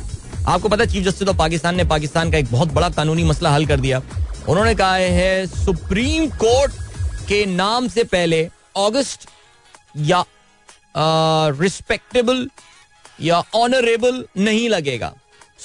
[0.48, 3.66] आपको पता चीफ जस्टिस ऑफ़ पाकिस्तान ने पाकिस्तान का एक बहुत बड़ा कानूनी मसला हल
[3.66, 4.00] कर दिया।
[4.48, 6.72] उन्होंने कहा है, सुप्रीम कोर्ट
[7.28, 8.42] के नाम से पहले
[8.76, 9.26] अगस्त
[9.96, 10.24] या
[11.60, 12.48] रिस्पेक्टेबल
[13.20, 15.12] या ऑनरेबल नहीं लगेगा।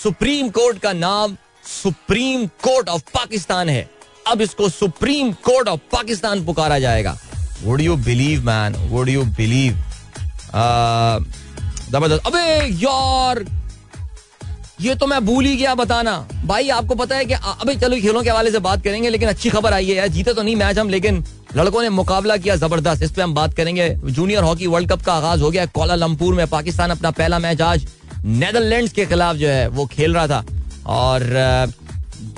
[0.04, 1.36] सुप्रीम कोर्ट का नाम
[1.66, 3.90] सुप्रीम कोर्ट ऑफ़ पाकिस्तान है।
[4.28, 7.18] अब इसको सुप्रीम कोर्ट ऑफ़ पाकिस्तान पुकारा जाएगा।
[7.64, 9.74] Would you believe man would you believe
[11.92, 12.44] ज़बरदस्त। अबे,
[12.76, 13.46] यार,
[14.82, 18.24] ये तो मैं भूल ही गया बताना। भाई, आपको पता है कि अभी चलो खेलों
[18.24, 20.78] के हवाले से बात करेंगे, लेकिन अच्छी खबर आई है यार। जीते तो नहीं मैच
[20.78, 21.24] हम, लेकिन
[21.58, 25.14] लड़कों ने मुकाबला किया ज़बरदस्त। इस पर हम बात करेंगे। जूनियर हॉकी वर्ल्ड कप का
[25.14, 27.88] आगाज़ हो गया कोलालमपुर में। पाकिस्तान अपना पहला मैच आज
[28.26, 30.46] नेदरलैंड के खिलाफ जो है वो खेल रहा था।
[30.86, 31.22] और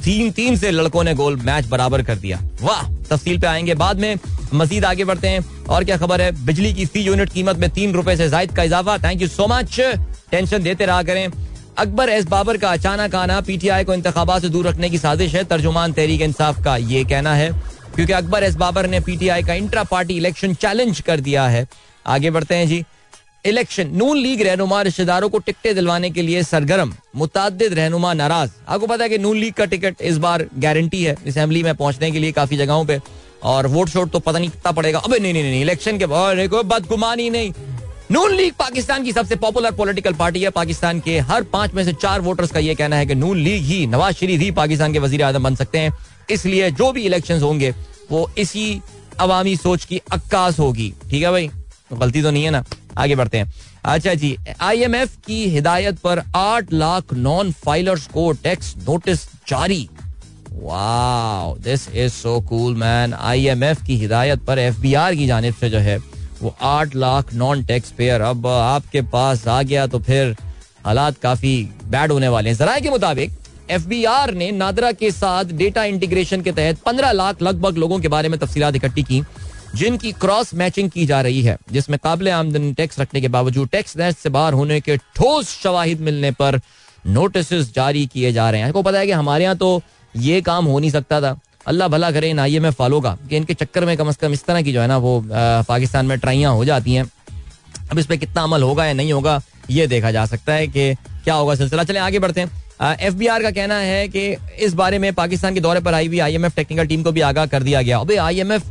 [0.04, 2.92] तीन तीन से लड़कों ने गोल मैच बराबर कर दिया। वाह!
[2.92, 4.16] तफसील पे आएँगे बाद में।
[4.54, 6.46] मजीद आगे बढ़ते हैं। और क्या खबर है?
[6.46, 9.48] बिजली की फ़ी यूनिट कीमत में तीन रुपए से जायद का इजाफा। Thank you so
[9.48, 9.80] much
[10.32, 11.28] tension देते रहा करें।
[11.78, 15.44] अकबर एस बाबर का अचानक आना, पीटीआई को इंतबात से दूर रखने की साजिश है।
[15.44, 19.84] तर्जुमान तहरीक इंसाफ का ये कहना है। क्योंकि अकबर एस बाबर ने पीटीआई का इंट्रा
[19.84, 21.68] पार्टी इलेक्शन चैलेंज कर दिया है।
[22.08, 22.84] आगे बढ़ते हैं जी।
[23.46, 28.88] इलेक्शन, नून लीग रहनुमा रिश्तेदारों को टिकटें दिलवाने के लिए सरगर्म मुताद रहनुमा नाराज़। आपको
[28.88, 32.20] पता है कि नून लीग का टिकट इस बार गारंटी है। असेंबली में पहुँचने के
[32.20, 33.00] लिए काफ़ी जगहों पे।
[33.44, 36.38] और वोट शोट तो पता नहीं कितना पड़ेगा। अबे नहीं नहीं नहीं इलेक्शन के बाद
[36.66, 37.52] बदगुमानी नहीं।
[38.12, 41.94] नून लीग पाकिस्तान की सबसे पॉपुलर पॉलिटिकल पार्टी है। पाकिस्तान के हर पाँच में से
[41.94, 45.00] चार वोटर्स का यह कहना है कि नून लीग ही नवाज़ शरीफ ही पाकिस्तान के
[45.00, 45.94] वज़ीर आज़म बन सकते हैं।
[46.34, 47.74] इसलिए जो भी इलेक्शन होंगे,
[48.12, 48.82] वो इसी
[49.20, 51.48] अवामी सोच की अक्कास होगी। ठीक है भाई?
[51.90, 52.64] तो गलती तो नहीं है ना?
[52.98, 53.52] आगे बढ़ते हैं।
[53.86, 59.88] अच्छा जी आईएमएफ की हिदायत पर आठ लाख नॉन फाइलर्स को टैक्स नोटिस जारी।
[60.54, 65.80] Wow this is so cool man IMF की हिदायत पर एफबीआर की जानब से जो
[65.80, 65.98] है,
[66.42, 70.36] वो आठ लाख नॉन टैक्स पेयर अब आपके पास आ गया तो फिर
[70.86, 73.32] हालात काफ़ी बैड होने वाले हैं। जराये के मुताबिक
[73.70, 78.30] एफबीआर ने नादरा के साथ डेटा इंटीग्रेशन के तहत पंद्रह लाख लगभग लोगों के बारे
[78.30, 79.22] में तफसीत इकट्ठी की,
[79.76, 83.98] जिनकी क्रॉस मैचिंग की जा रही है, जिसमें काबिल आमदनी टैक्स रखने के बावजूद टैक्स
[83.98, 86.60] नेट से बाहर होने के ठोस शवाहिद मिलने पर
[87.08, 89.82] नोटिस जारी किए जा रहे हैं। आपको पता है कि हमारे यहाँ तो
[90.16, 93.38] ये काम हो नहीं सकता था। अल्लाह भला करे, इन आई एम एफ़ का, कि
[93.38, 96.18] इनके चक्कर में कम अज कम इस तरह की जो है ना वो पाकिस्तान में
[96.20, 97.06] ट्राइयाँ हो जाती हैं।
[97.92, 100.94] अब इस पर कितना अमल होगा या नहीं होगा, ये देखा जा सकता है कि
[100.96, 104.74] क्या होगा सिलसिला। चले, आगे बढ़ते हैं। एफ़ बी आर का कहना है कि इस
[104.74, 107.22] बारे में पाकिस्तान के दौरे पर आई हुई I M F technical team को भी
[107.22, 108.64] आगाह कर दिया गया। अबे आई एम एफ़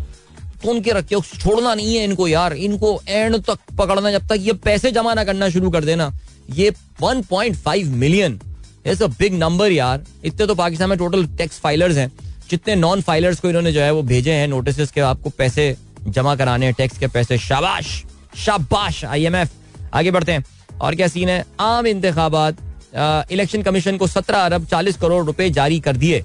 [0.63, 4.53] कौन के रखे छोड़ना नहीं है इनको यार। इनको एंड तक पकड़ना, जब तक ये
[4.53, 6.13] पैसे जमा ना करना शुरू कर देना।
[6.51, 6.73] ये
[7.03, 8.41] 1.5 मिलियन
[8.87, 12.13] अ बिग नंबर यार। इतने तो पाकिस्तान में टोटल टैक्स फाइलर्स हैं।
[12.51, 15.77] जितने नॉन फाइलर्स को इन्होंने जो है वो भेजे हैं नोटिस के, आपको पैसे
[16.09, 18.05] जमा कराने हैं टैक्स के पैसे। शाबाश!
[18.37, 19.51] शाबाश आईएमएफ
[19.95, 20.45] आगे बढ़ते हैं।
[20.81, 21.45] और क्या सीन है?
[21.61, 22.57] आम इंतबात
[22.95, 26.23] इलेक्शन कमीशन को सत्रह अरब चालीस करोड़ रुपए जारी कर दिए।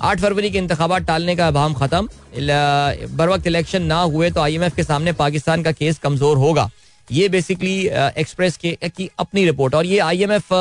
[0.00, 2.08] आठ फरवरी के इंतबात टालने का अभाम खत्म।
[3.16, 6.70] बर वक्त इलेक्शन ना हुए तो आईएमएफ के सामने पाकिस्तान का केस कमज़ोर होगा।
[7.08, 10.52] ये बेसिकली एक्सप्रेस के, की अपनी रिपोर्ट और ये आईएमएफ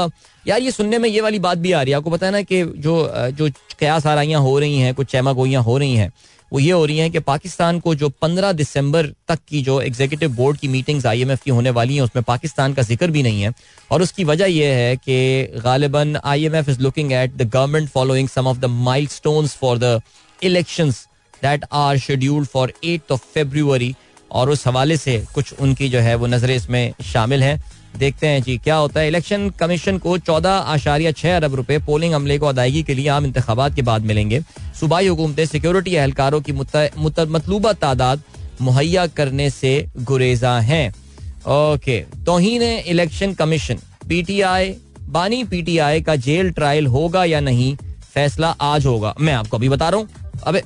[0.45, 2.41] यार ये सुनने में ये वाली बात भी आ रही है। आपको पता है ना
[2.41, 6.11] कि जो जो कयास आराइयाँ हो रही हैं, कुछ चैमा गोइयाँ हो रही हैं
[6.51, 10.35] वो ये हो रही हैं कि पाकिस्तान को जो 15 दिसंबर तक की जो एग्जीक्यूटिव
[10.35, 13.53] बोर्ड की मीटिंग्स आईएमएफ की होने वाली हैं, उसमें पाकिस्तान का ज़िक्र भी नहीं है।
[13.91, 18.47] और उसकी वजह यह है कि गालिबन IMF is looking at the government following some
[18.47, 20.01] of the milestones for the
[20.39, 21.05] elections
[21.43, 23.95] that are scheduled for eight of February
[24.31, 27.59] और उस हवाले से कुछ उनकी जो है वो नज़रें इसमें शामिल हैं।
[27.97, 29.07] देखते हैं जी, क्या होता है?
[29.07, 33.25] इलेक्शन कमीशन को चौदह आशारिया छह अरब रुपए पोलिंग अमले को अदायगी के लिए आम
[33.25, 34.41] इंतबात के बाद मिलेंगे।
[34.79, 36.51] सूबाई हुकूमतें सिक्योरिटी एहलकारों की
[37.29, 38.21] मतलूबा तादाद
[38.61, 40.89] मुहैया करने से गुरेजा हैं।
[41.47, 43.79] ओके, तोहन इलेक्शन कमीशन
[44.09, 44.75] पीटीआई
[45.09, 47.75] बानी पीटीआई का जेल ट्रायल होगा या नहीं?
[48.13, 50.07] फैसला आज होगा। मैं आपको अभी बता रहा हूँ।
[50.43, 50.63] अबे,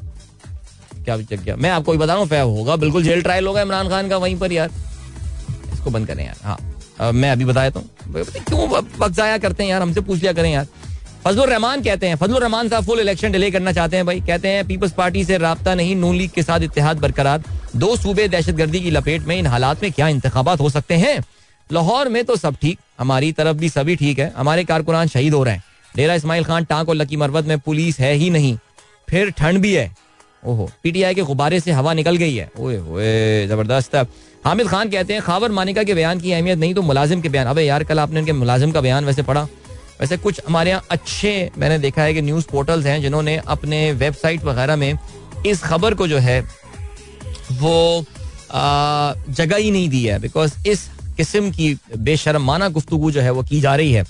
[1.06, 3.90] क्या चक गया। मैं आपको भी बता रहा हूँ होगा। बिल्कुल जेल ट्रायल होगा इमरान
[3.90, 4.70] खान का वहीं पर यार।
[5.74, 6.58] इसको बंद करें यार। हाँ।
[7.02, 10.68] मैं अभी बताया तो क्यों वक्त जाया करते हैं यार, हमसे पूछ लिया करें यार।
[11.26, 14.48] फजलुर रहमान कहते हैं, फजलुर रहमान साहब फुल इलेक्शन डिले करना चाहते हैं भाई। कहते
[14.48, 17.44] हैं पीपल्स पार्टी से रबता नहीं, नून लीग के साथ इतिहाद बरकरार।
[17.76, 21.24] दो सूबे दहशतगर्दी की लपेट में इन हालात में क्या इंतबात हो सकते हैं?
[21.70, 25.44] लाहौर में तो सब ठीक, हमारी तरफ़ भी सभी ठीक है। हमारे कारकुनान शहीद हो
[25.44, 25.64] रहे हैं।
[25.96, 28.58] डेरा इसमाइल खान टांक और लकी मरवत में पुलिस है ही नहीं।
[29.10, 29.90] फिर ठंड भी है।
[30.46, 33.96] ओहो, पीटीआई के गुब्बारे से हवा निकल गई है। ओए ओए ज़बरदस्त।
[34.46, 37.48] हामिद खान कहते हैं खावर मानिका के बयान की अहमियत नहीं तो मुलाजिम के बयान।
[37.48, 39.42] अबे यार कल आपने उनके मुलाजिम का बयान वैसे पढ़ा।
[40.00, 44.44] वैसे कुछ हमारे यहाँ अच्छे मैंने देखा है कि न्यूज़ पोर्टल्स हैं जिन्होंने अपने वेबसाइट
[44.44, 44.98] वगैरह में
[45.46, 46.40] इस खबर को जो है
[47.52, 48.06] वो
[49.32, 53.62] जगह ही नहीं दी है बिकॉज़ इस किस्म की बेशरमाना गुफ्तु जो है वो की
[53.62, 54.04] जा रही है।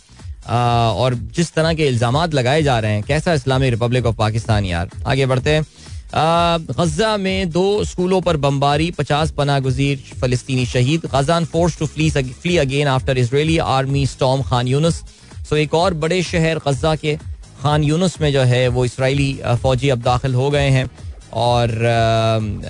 [0.48, 0.58] आ,
[0.92, 4.90] और जिस तरह के इल्ज़ाम लगाए जा रहे हैं कैसा इस्लामी रिपब्लिक ऑफ़ पाकिस्तान यार?
[5.08, 5.66] आगे बढ़ते हैं।
[6.14, 12.10] गजा में दो स्कूलों पर बमबारी, पचास पना गुजीर फलस्तीनी शहीद। Gazans forced to flee
[12.12, 15.04] flee again after Israeli army storm Khan Younis
[15.50, 17.16] सो एक और बड़े शहर गजा के
[17.62, 20.90] खान यूनस में जो है, वो इसराइली फौजी अब दाखिल हो गए हैं।
[21.34, 21.72] और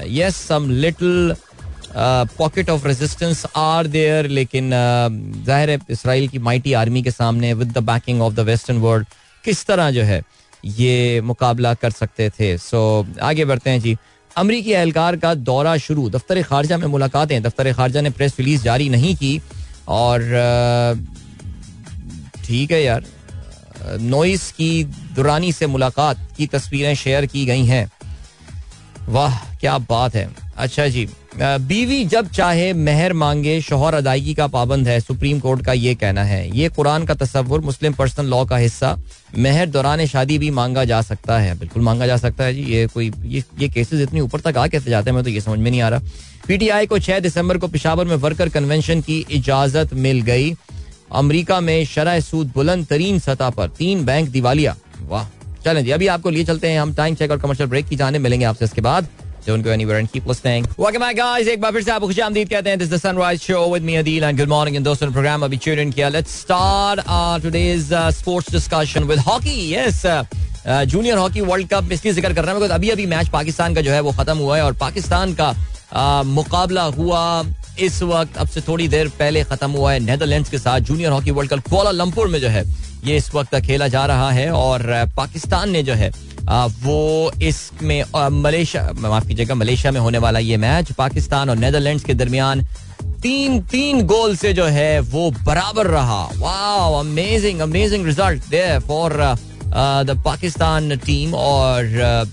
[0.09, 1.35] yes some little
[2.37, 4.69] pocket of resistance are there लेकिन
[5.45, 9.05] ज़ाहिर है, इसराइल की माइटी आर्मी के सामने with the backing of the western world
[9.43, 10.21] किस तरह जो है
[10.65, 13.95] ये मुकाबला कर सकते थे। सो आगे बढ़ते हैं जी।
[14.37, 18.89] अमरीकी एहलकार का दौरा शुरू। दफ्तर खारजा में मुलाकातें। दफ्तर खारजा ने प्रेस रिलीज़ जारी
[18.89, 19.41] नहीं की।
[19.87, 20.21] और
[22.45, 23.05] ठीक है यार।
[24.01, 24.83] नोइस की
[25.15, 27.89] दुरानी से मुलाकात की तस्वीरें शेयर की गई हैं।
[29.09, 34.87] वाह, क्या बात है। अच्छा जी बीवी जब चाहे, मेहर मांगे, शोहर अदायगी का पाबंद
[34.87, 38.57] है। सुप्रीम कोर्ट का ये कहना है। ये कुरान का तस्वुर मुस्लिम पर्सनल लॉ का
[38.57, 38.97] हिस्सा।
[39.37, 42.87] मेहर दौरान शादी भी मांगा जा सकता है। बिल्कुल मांगा जा सकता है जी। ये
[42.87, 45.59] कोई, ये ये केसेस इतनी ऊपर तक आ कैसे जाते हैं, मैं तो ये समझ
[45.59, 46.01] में नहीं आ रहा।
[46.47, 50.53] पीटीआई को छह दिसंबर को पिशावर में वर्कर कन्वेंशन की इजाज़त मिल गई।
[51.11, 55.25] अमरीका में शराह सूद बुलंद, तरीन सतह पर। तीन बैंक दिवालिया। वाह,
[55.65, 58.19] चलें जी, अभी आपको लिए चलते हैं हम टाइम चेक और कमर्शियल ब्रेक की जाने।
[58.19, 59.07] मिलेंगे आपसे इसके बाद।
[59.45, 60.65] Don't go anywhere and keep listening.
[60.77, 61.47] Welcome back guys.
[61.47, 62.77] एक बार फिर से आपको खुशामदीद कहते हैं.
[62.77, 64.75] This is the Sunrise Show with me Adil and good morning.
[64.75, 66.09] इन दोस्तों ने प्रोग्राम अभी ट्यून इन किया.
[66.09, 69.57] Let's start uh, today's uh, sports discussion with hockey.
[69.71, 70.05] Yes.
[70.65, 73.91] Junior hockey world cup इसलिए ज़िक्र कर रहा हूँ अभी अभी मैच पाकिस्तान का जो
[73.91, 77.21] है वो खत्म हुआ है और पाकिस्तान का uh, मुकाबला हुआ
[77.79, 81.31] इस वक्त अब से थोड़ी देर पहले खत्म हुआ है नेदरलैंड्स के साथ junior hockey
[81.31, 82.63] world cup Kuala Lumpur में जो है
[83.05, 84.83] ये इस वक्त खेला जा रहा है और
[85.17, 86.11] पाकिस्तान ने जो है
[86.83, 88.03] वो इसमें
[88.41, 92.65] मलेशिया, माफ़ कीजिएगा, मलेशिया में होने वाला ये मैच, पाकिस्तान और नेदरलैंड्स के दरमियान
[93.21, 99.13] तीन तीन गोल से जो है वो बराबर रहा। Wow amazing amazing result for
[100.05, 101.85] the Pakistan team और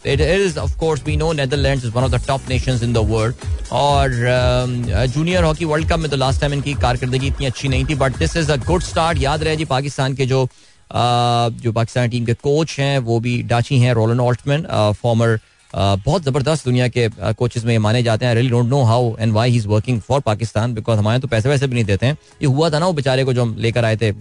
[0.07, 2.99] it is of course we know Netherlands is one of the top nations in the
[3.11, 3.35] world
[3.73, 7.95] और जूनियर हॉकी वर्ल्ड कप में तो लास्ट टाइम इनकी कारकर्दगी इतनी अच्छी नहीं थी
[7.95, 10.49] but this is a good start याद रहे जी, पाकिस्तान के जो
[10.91, 15.39] जो पाकिस्तान टीम के कोच हैं, वो भी डाची हैं रोलन ऑल्टमैन फॉर्मर
[15.73, 19.33] बहुत ज़बरदस्त दुनिया के कोचेज में ये माने जाते हैं। Really don't know how and
[19.33, 22.17] why he is working for Pakistan because हमारे तो पैसे वैसे भी नहीं देते हैं।
[22.43, 24.13] ये हुआ था ना वो बेचारे को जो हम लेकर आए थे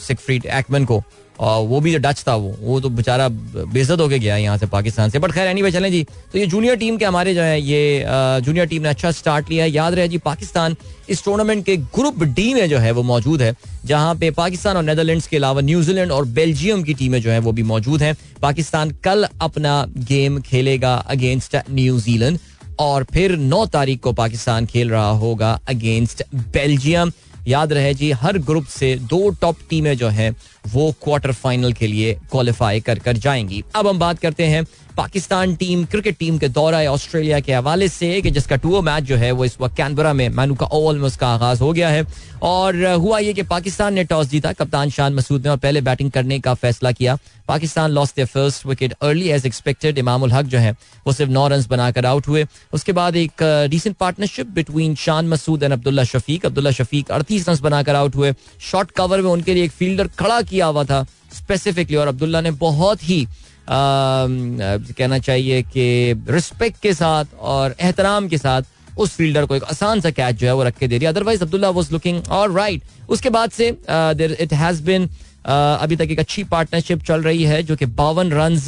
[0.00, 1.02] सिकफ्रीड एक्मन को।
[1.42, 4.66] और वो भी जो डच था वो वो तो बेचारा बेजत होके गया यहाँ से
[4.68, 6.02] पाकिस्तान से। बट खैर एनी चलें जी।
[6.32, 8.04] तो ये जूनियर टीम के हमारे जो है, ये
[8.40, 10.76] जूनियर टीम ने अच्छा स्टार्ट लिया है। याद रहे जी, पाकिस्तान
[11.08, 14.82] इस टूर्नामेंट के ग्रुप डी में जो है, वो मौजूद है, जहाँ पे पाकिस्तान और
[14.82, 18.90] नेदरलैंड्स के अलावा न्यूजीलैंड और बेल्जियम की टीमें जो है, वो भी मौजूद हैं। पाकिस्तान
[19.04, 22.38] कल अपना गेम खेलेगा अगेंस्ट न्यूजीलैंड
[22.80, 27.12] और फिर 9 तारीख को पाकिस्तान खेल रहा होगा अगेंस्ट बेल्जियम
[27.48, 30.36] याद रहे जी, हर ग्रुप से दो टॉप टीमें जो हैं,
[30.68, 35.54] वो क्वार्टर फाइनल के लिए क्वालिफाई कर कर जाएँगी। अब हम बात करते हैं पाकिस्तान
[35.56, 39.30] टीम, क्रिकेट टीम के दौरा ऑस्ट्रेलिया के हवाले से कि जिसका टूर मैच जो है
[39.32, 42.04] वो इस वक्त कैनबरा में मैनू का ओवल में उसका आगाज़ हो गया है।
[42.42, 46.10] और हुआ ये कि पाकिस्तान ने टॉस जीता, कप्तान शान मसूद ने और पहले बैटिंग
[46.10, 47.16] करने का फैसला किया।
[47.48, 50.72] Pakistan lost the first wicket early as expected Imamul Haq जो है,
[51.06, 55.62] वो सिर्फ़ नौ रन बनाकर आउट हुए। उसके बाद एक recent partnership between Shan Masood
[55.62, 56.46] and Abdullah Shafique.
[56.46, 58.32] Abdullah Shafique अड़तीस रन बनाकर आउट हुए।
[58.70, 62.50] शॉर्ट कवर में उनके लिए एक फील्डर खड़ा किया हुआ था स्पेसिफिकली और अब्दुल्ला ने
[62.50, 63.26] बहुत ही
[63.68, 65.86] कहना चाहिए कि
[66.28, 68.62] रिस्पेक्ट के साथ और एहतराम के साथ
[68.98, 71.42] उस फील्डर को एक आसान सा कैच जो है वो रख के दे दिया otherwise
[71.42, 75.08] Abdullah was looking all right उसके बाद से इट हैज़ बिन
[75.44, 78.58] अभी तक एक अच्छी पार्टनरशिप चल रही है जो कि बावन रन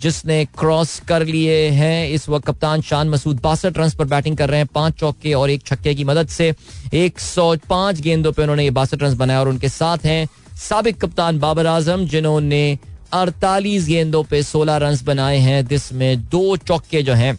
[0.00, 4.48] जिसने क्रॉस कर लिए हैं। इस वक्त कप्तान शान मसूद बासठ रन पर बैटिंग कर
[4.50, 6.52] रहे हैं। पाँच चौके और एक छक्के की मदद से
[6.94, 10.26] एक सौ पाँच गेंदों पे उन्होंने ये बासठ रन बनाया और उनके साथ हैं
[10.60, 12.78] सबक कप्तान बाबर आज़म, जिन्होंने
[13.12, 17.38] अड़तालीस गेंदों पे 16 रन बनाए हैं। जिसमें दो चौके जो हैं,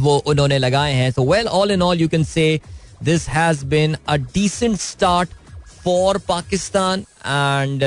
[0.00, 2.60] वो उन्होंने लगाए हैं। तो well all in all you can say
[3.02, 5.28] this has been a decent start
[5.84, 7.82] for Pakistan and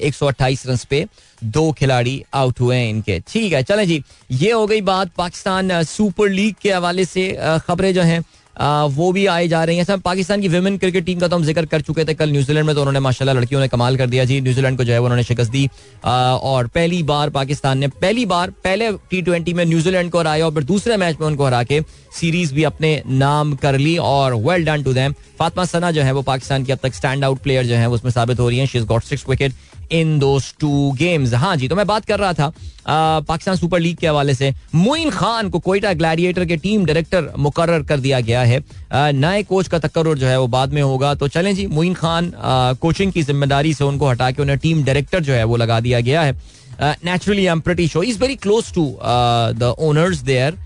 [0.00, 1.06] एक सौ अट्ठाईस रन पे
[1.44, 5.82] दो खिलाड़ी आउट हुए हैं इनके। ठीक है, चलें जी, ये हो गई बात पाकिस्तान
[5.84, 7.30] सुपर लीग के हवाले से
[7.66, 8.22] खबरें जो हैं।
[8.60, 11.44] वो भी आए जा रही हैं। सब पाकिस्तान की वुमेन क्रिकेट टीम का तो हम
[11.44, 14.24] ज़िक्र कर चुके थे कल न्यूजीलैंड में तो उन्होंने माशाल्लाह लड़कियों ने कमाल कर दिया
[14.24, 15.68] जी। न्यूजीलैंड को जो है उन्होंने शिकस्त दी।
[16.04, 20.54] और पहली बार पाकिस्तान ने, पहली बार, पहले टी ट्वेंटी में न्यूजीलैंड को हराया और
[20.54, 21.80] फिर दूसरे मैच में उनको हरा के
[22.12, 26.12] सीरीज़ भी अपने नाम कर ली और well done to them Fatima Sana जो है
[26.12, 28.66] वो पाकिस्तान की अब तक स्टैंड आउट प्लेयर जो है उसमें साबित हो रही है।
[28.66, 29.52] She is got six wicket
[29.92, 32.52] in those two games हाँ जी तो मैं बात कर रहा था
[32.88, 37.82] पाकिस्तान सुपर लीग के हवाले से। मोइन खान को कोयटा ग्लैडिएटर के टीम डायरेक्टर मुकर
[37.82, 41.28] कर दिया गया है। नए कोच का तकर जो है वो बाद में होगा। तो
[41.28, 42.32] चलें जी, मोइन खान
[42.80, 46.00] कोचिंग की ज़िम्मेदारी से उनको हटा के उन्हें टीम डायरेक्टर जो है वो लगा दिया
[46.00, 46.32] गया है।
[46.80, 50.58] Naturally I am pretty sure is very close to the owners there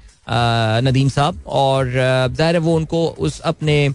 [0.85, 1.43] Nadeem Sahab.
[1.47, 3.89] और ज़ाहिर है वो उनको उस अपने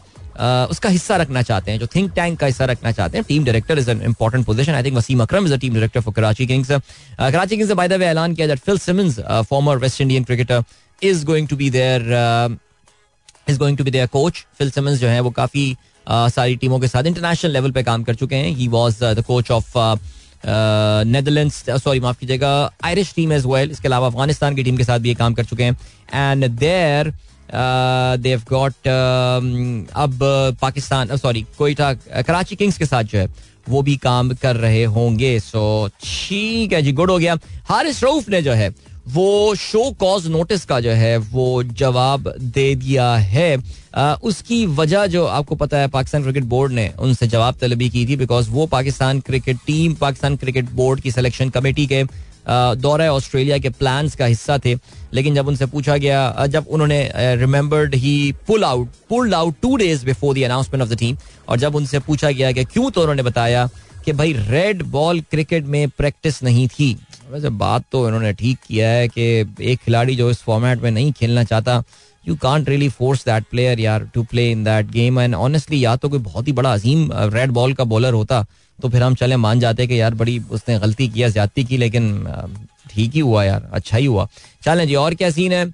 [0.71, 3.80] उसका हिस्सा रखना चाहते हैं, जो थिंक टैंक का हिस्सा रखना चाहते हैं। Team director
[3.80, 6.71] is an important position I think Wasim Akram is a team director for Karachi Kings
[6.71, 9.19] Karachi Kings by the way ऐलान किया that Phil Simmons
[9.50, 10.63] former West Indian cricketer
[11.02, 12.02] is going to be there
[13.50, 15.76] is going to be there coach Phil Simmons जो है वो काफ़ी
[16.08, 18.56] सारी टीमों के साथ इंटरनेशनल लेवल पे काम कर चुके हैं.
[18.56, 19.78] He was the coach of
[20.45, 22.50] Netherlands sorry माफ़ कीजिएगा
[22.86, 25.45] आयरिश टीम एज वेल इसके अलावा अफ़गानिस्तान की टीम के साथ भी ये काम कर
[25.45, 25.78] चुके हैं.
[26.13, 27.12] एंड देयर
[27.51, 28.88] गॉट
[29.95, 30.19] अब
[30.62, 33.27] पाकिस्तान सॉरी कोयटा कराची किंग्स के साथ जो है,
[33.69, 38.29] वो भी काम कर रहे होंगे। सो ठीक है जी गुड हो गया। हारिस रऊफ
[38.29, 38.73] ने जो है,
[39.07, 43.57] वो शो कॉज नोटिस का जो है, वो जवाब दे दिया है।
[44.23, 48.15] उसकी वजह जो आपको पता है, पाकिस्तान क्रिकेट बोर्ड ने उनसे जवाब तलबी की थी
[48.15, 52.03] बिकॉज़ वो Pakistan cricket team, Pakistan cricket board की सिलेक्शन कमेटी के
[52.49, 54.75] दौरा ऑस्ट्रेलिया के प्लान्स का हिस्सा थे,
[55.13, 60.05] लेकिन जब उनसे पूछा गया जब उन्होंने remembered he pull out pulled out two days
[60.05, 61.17] before the announcement of the team
[61.49, 63.69] और जब उनसे पूछा गया कि क्यों तो उन्होंने बताया
[64.05, 66.93] कि भाई रेड बॉल क्रिकेट में प्रैक्टिस नहीं थी।
[67.29, 69.23] वैसे बात तो उन्होंने ठीक किया है कि
[69.71, 71.83] एक खिलाड़ी जो इस फॉर्मेट में नहीं खेलना चाहता
[72.27, 75.95] you can't really force that player यार to play in that game and honestly या
[75.95, 78.45] तो कोई बहुत ही बड़ा अजीम रेड बॉल का बॉलर होता
[78.80, 82.28] तो फिर हम चले, मान जाते कि यार बड़ी उसने गलती किया ज्यादती की, लेकिन
[82.92, 84.28] ठीक ही हुआ यार अच्छा ही हुआ।
[84.63, 85.66] चलें जी, और क्या सीन है?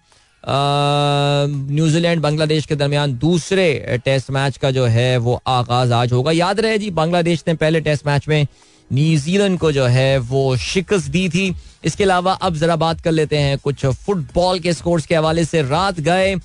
[1.47, 6.59] न्यूजीलैंड, बांग्लादेश के दरमियान दूसरे टेस्ट मैच का जो है, वो आगाज़ आज होगा। याद
[6.59, 8.45] रहे जी, बांग्लादेश ने पहले टेस्ट मैच में
[8.89, 11.53] न्यूजीलैंड को जो है, वो शिकस्त दी थी।
[11.85, 15.61] इसके अलावा अब जरा बात कर लेते हैं, कुछ फुटबॉल के स्कोर्स के हवाले से।
[15.61, 16.35] रात गए,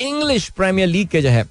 [0.00, 1.44] इंग्लिश प्रीमियर लीग के जो है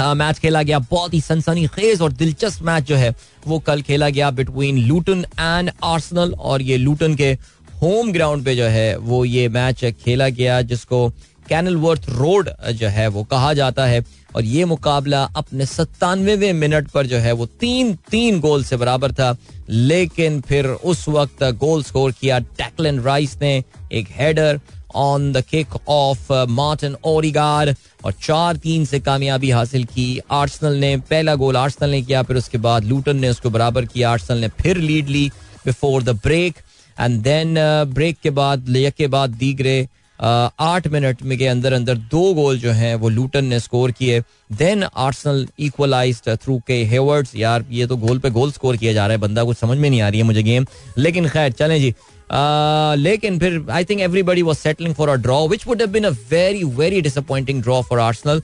[0.00, 3.14] मैच खेला गया। बहुत ही सनसनी खेज और दिलचस्प मैच जो है,
[3.46, 7.38] वो कल खेला गया बिटवीन लूटन एंड आर्सनल और ये लूटन के
[7.82, 11.08] होम ग्राउंड पे जो है, वो ये मैच खेला गया, जिसको
[11.48, 14.04] कैनलवर्थ रोड जो है, वो कहा जाता है।
[14.36, 19.12] और ये मुकाबला अपने सत्तानवे मिनट पर जो है, वो तीन तीन गोल से बराबर
[19.12, 19.36] था।
[19.68, 24.60] लेकिन फिर उस वक्त गोल स्कोर किया। टैकलन राइस ने एक header
[24.96, 27.74] on the kick off Martin Odegaard
[28.04, 32.36] और चार तीन से कामयाबी हासिल की। आर्सनल ने पहला गोल आर्सनल ने किया, फिर
[32.36, 35.28] उसके बाद लूटन ने उसको बराबर किया। आर्सनल ने फिर lead Lee
[35.66, 36.54] before the break
[36.96, 37.54] and then
[37.94, 39.86] break के बाद के बाद दीगरे
[40.18, 44.20] आठ मिनट में के अंदर अंदर दो गोल जो हैं, वो लूटन ने स्कोर किए।
[44.52, 49.06] देन आर्सनल इक्वलाइज थ्रू के हेवर्ड्स यार, ये तो गोल पे गोल स्कोर किया जा
[49.06, 50.66] रहा है। बंदा कुछ समझ में नहीं आ रही है मुझे गेम
[50.98, 51.94] लेकिन खैर, चलें जी।
[52.30, 56.62] लेकिन फिर I think everybody was settling for a draw which would been a very
[56.76, 58.42] very disappointing draw for Arsenal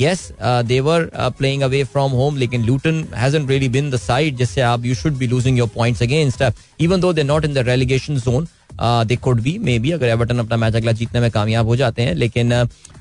[0.00, 1.08] yes they're
[1.38, 5.16] playing away from home लेकिन Luton hasn't really been the side जिससे आप you should
[5.18, 6.44] be losing your points against
[6.80, 8.48] even though they not in the relegation zone
[8.80, 12.14] they could be maybe अगर Everton अपना match अगला जीतने में कामयाब हो जाते हैं,
[12.14, 12.52] लेकिन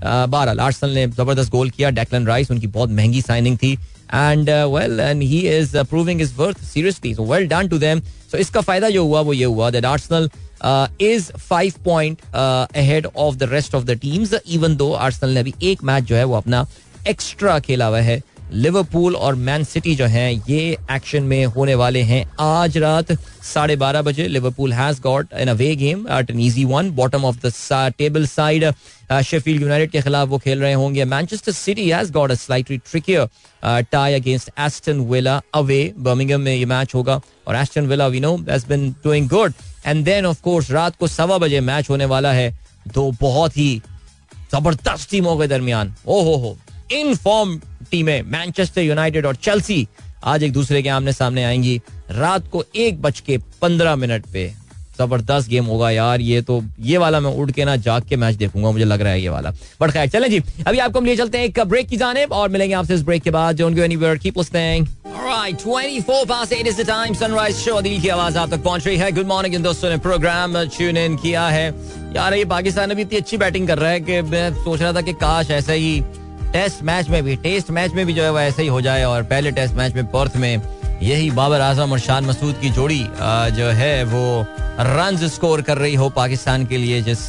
[0.03, 3.71] बहरहाल आर्सनल ने ज़बरदस्त गोल किया डेक्लन राइस उनकी बहुत महँगी साइनिंग थी
[4.13, 8.01] and well and he is proving his worth seriously well done to them
[8.31, 10.29] so इसका फ़ायदा जो हुआ वो ये हुआ that Arsenal
[11.01, 15.53] is five point ahead of the rest of the teams even though Arsenal ने अभी
[15.63, 16.65] एक मैच जो है वो अपना
[17.07, 18.21] एक्स्ट्रा खेला हुआ है
[18.51, 23.11] लिवरपूल और मैन सिटी जो है, ये एक्शन में होने वाले हैं। आज रात
[23.43, 27.45] साढ़े बारह बजे Liverpool has got an away game at an easy one bottom of
[27.45, 27.51] the
[27.97, 28.65] table side
[29.25, 33.83] Sheffield United के खिलाफ वो खेल रहे होंगे। Manchester City has got a slightly trickier
[33.91, 38.35] tie against Aston Villa away Birmingham में ये मैच होगा। और Aston Villa we know
[38.49, 39.53] has been doing good
[39.85, 42.49] and then of course रात को सवा बजे मैच होने वाला है।
[42.87, 43.81] दो बहुत ही
[44.51, 46.57] ज़बरदस्त टीमों के दरमियान। ओ हो हो।
[46.91, 47.59] इन फॉर्म
[47.91, 49.87] टीमें मैनचेस्टर यूनाइटेड और चेल्सी
[50.23, 51.81] आज एक दूसरे के आमने सामने आएँगी
[52.11, 54.51] रात को एक बज के पंद्रह मिनट पे
[54.99, 58.35] ज़बरदस्त गेम होगा यार ये तो ये वाला मैं उड़ के ना जाग के मैच
[58.35, 61.15] देखूँगा मुझे लग रहा है ये वाला बट खैर चलें जी अभी आपको हम लिए
[61.15, 64.17] चलते हैं एक ब्रेक की जाने और मिलेंगे आपसे इस ब्रेक के बाद go anywhere
[64.17, 67.15] keep listening Alright, 24 past 8 is the time.
[67.15, 69.09] Sunrise show दिल की आवाज़ आप तक पहुँच रही है.
[69.11, 71.67] Good morning इन दोस्तों ने प्रोग्राम ट्यून इन किया है.
[72.15, 75.01] यार ये पाकिस्तान अभी इतनी अच्छी बैटिंग कर रहा है कि मैं सोच रहा था
[75.01, 75.99] कि काश ऐसा ही
[76.57, 79.03] टेस्ट मैच में भी, टेस्ट मैच में भी जो है वो ऐसे ही हो जाए
[79.05, 80.61] और पहले टेस्ट मैच में पर्थ में
[81.01, 82.99] यही बाबर आज़म और शान मसूद की जोड़ी
[83.57, 84.23] जो है वो
[84.79, 87.27] रन स्कोर कर रही हो पाकिस्तान के लिए, जिस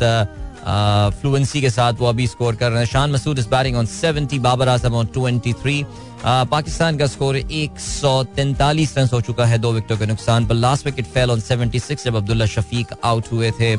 [1.21, 4.39] फ्लुएंसी के साथ वो अभी स्कोर कर रहे हैं। Shan Masood is batting on 70
[4.41, 5.85] Babar Azam on 23
[6.25, 10.55] Pakistan का स्कोर एक सौ तैंतालीस रन हो चुका है, दो विकेटों के नुकसान पर।
[10.57, 13.77] लास्ट विकेट फेल ऑन 76 जब अब्दुल्ला शफीक आउट हुए थे।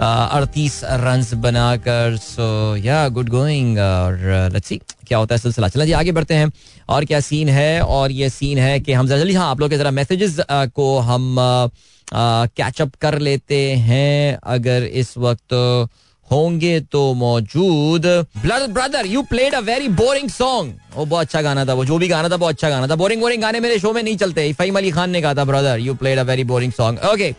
[0.00, 4.18] अड़तीस रन बनाकर सो या गुड गोइंग और
[4.52, 6.50] लेट्स सी क्या होता है सिलसिला। चला जी, आगे बढ़ते हैं।
[6.88, 7.80] और क्या सीन है?
[7.80, 11.36] और ये सीन है कि हम जल्दी हाँ आप लोग के जरा मैसेजेस को हम
[12.10, 15.54] कैचअप कर लेते हैं। अगर इस वक्त
[16.30, 18.06] होंगे तो मौजूद।
[18.38, 22.08] Brother you played a very boring song वो बहुत अच्छा गाना था, वो जो भी
[22.08, 24.78] गाना था, बहुत अच्छा गाना था। बोरिंग बोरिंग गाने मेरे शो में नहीं चलते। फहीम
[24.78, 27.34] अली खान ने कहा था brother you played a very boring song okay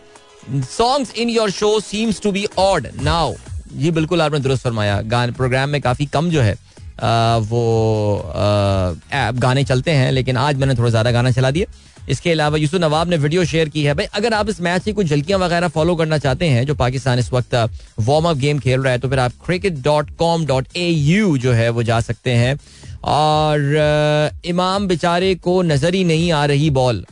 [0.70, 3.34] songs in your show seems to be odd now
[3.76, 6.56] ये बिल्कुल आपने दुरुस्त फरमाया। गाने प्रोग्राम में काफ़ी कम जो है
[7.02, 11.66] आ, वो आ, गाने चलते हैं लेकिन आज मैंने थोड़ा ज़्यादा गाना चला दिया।
[12.08, 14.92] इसके अलावा यूसुफ नवाब ने वीडियो शेयर की है। भाई अगर आप इस मैच की
[14.92, 17.54] कुछ झलकियाँ वगैरह फॉलो करना चाहते हैं जो पाकिस्तान इस वक्त
[18.00, 21.36] वार्म अप गेम खेल रहा है तो फिर आप cricket dot com dot A U
[21.38, 22.56] जो है वो जा सकते हैं।
[23.04, 27.04] और इमाम बेचारे को नज़र ही नहीं आ रही बॉल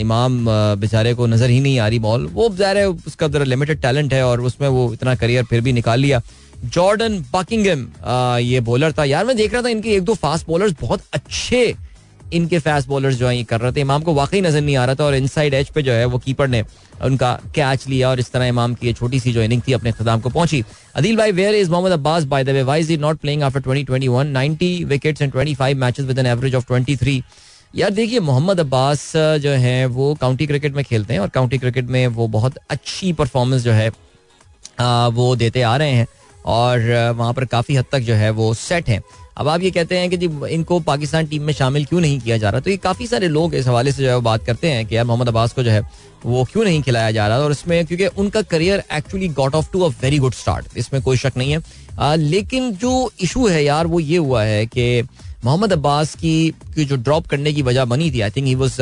[0.00, 0.44] इमाम
[0.80, 4.12] बेचारे को नज़र ही नहीं आ रही बॉल वो ज़ाहिर है उसका जरा लिमिटेड टैलेंट
[4.14, 6.20] है और उसमें वो इतना करियर फिर भी निकाल लिया.
[6.64, 7.86] जॉर्डन बकिंगम
[8.42, 9.04] ये बॉलर था.
[9.04, 11.74] यार, मैं देख रहा था इनके एक दो फास्ट बॉलर्स बहुत अच्छे
[12.32, 14.84] इनके फास्ट बॉलर्स जो है, ये कर रहे थे। इमाम को वाकई नज़र नहीं आ
[14.84, 16.64] रहा था और इनसाइड एज पे जो है, वो कीपर ने
[17.04, 20.20] उनका कैच लिया और इस तरह इमाम की छोटी सी जो इनिंग थी, अपने खुदाम
[20.20, 20.62] को पहुँची।
[20.94, 24.32] अदील भाई where is Mohammad Abbas by the way why is not playing after 2021
[24.32, 27.20] 90 wickets and 25 matches with an average of 23
[27.74, 31.84] यार देखिए मोहम्मद अब्बास जो है, वो काउंटी क्रिकेट में खेलते हैं और काउंटी क्रिकेट
[31.86, 33.88] में वो बहुत अच्छी परफॉर्मेंस जो है
[35.12, 36.06] वो देते आ रहे हैं
[36.46, 39.00] और वहाँ पर काफ़ी हद तक जो है, वो सेट हैं।
[39.36, 42.36] अब आप ये कहते हैं कि जी इनको पाकिस्तान टीम में शामिल क्यों नहीं किया
[42.38, 42.60] जा रहा?
[42.60, 45.04] तो ये काफ़ी सारे लोग इस हवाले से जो है बात करते हैं कि यार
[45.04, 45.80] मोहम्मद अब्बास को जो है
[46.24, 47.38] वो क्यों नहीं खिलाया जा रहा?
[47.38, 51.16] और इसमें क्योंकि उनका career actually got off to a very good start इसमें कोई
[51.16, 51.60] शक नहीं है।
[51.98, 55.02] आ, लेकिन जो इशू है यार वो ये हुआ है कि
[55.44, 58.76] मोहम्मद अब्बास की, की जो ड्रॉप करने की वजह बनी थी I think he was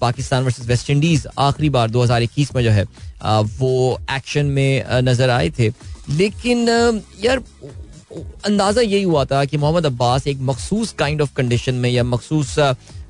[0.00, 2.86] Pakistan versus West Indies आखिरी बार 2021 में जो है
[3.22, 5.72] आ, वो एक्शन में नज़र आए थे।
[6.10, 6.68] लेकिन
[7.24, 7.42] यार
[8.10, 12.54] अंदाज़ा यही हुआ था कि मोहम्मद अब्बास एक मखसूस काइंड ऑफ़ कंडीशन में या मखसूस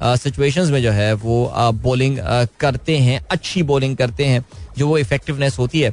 [0.02, 2.18] सिचुएशंस में जो है वो बॉलिंग
[2.60, 4.44] करते हैं, अच्छी बॉलिंग करते हैं,
[4.78, 5.92] जो वो इफेक्टिवनेस होती है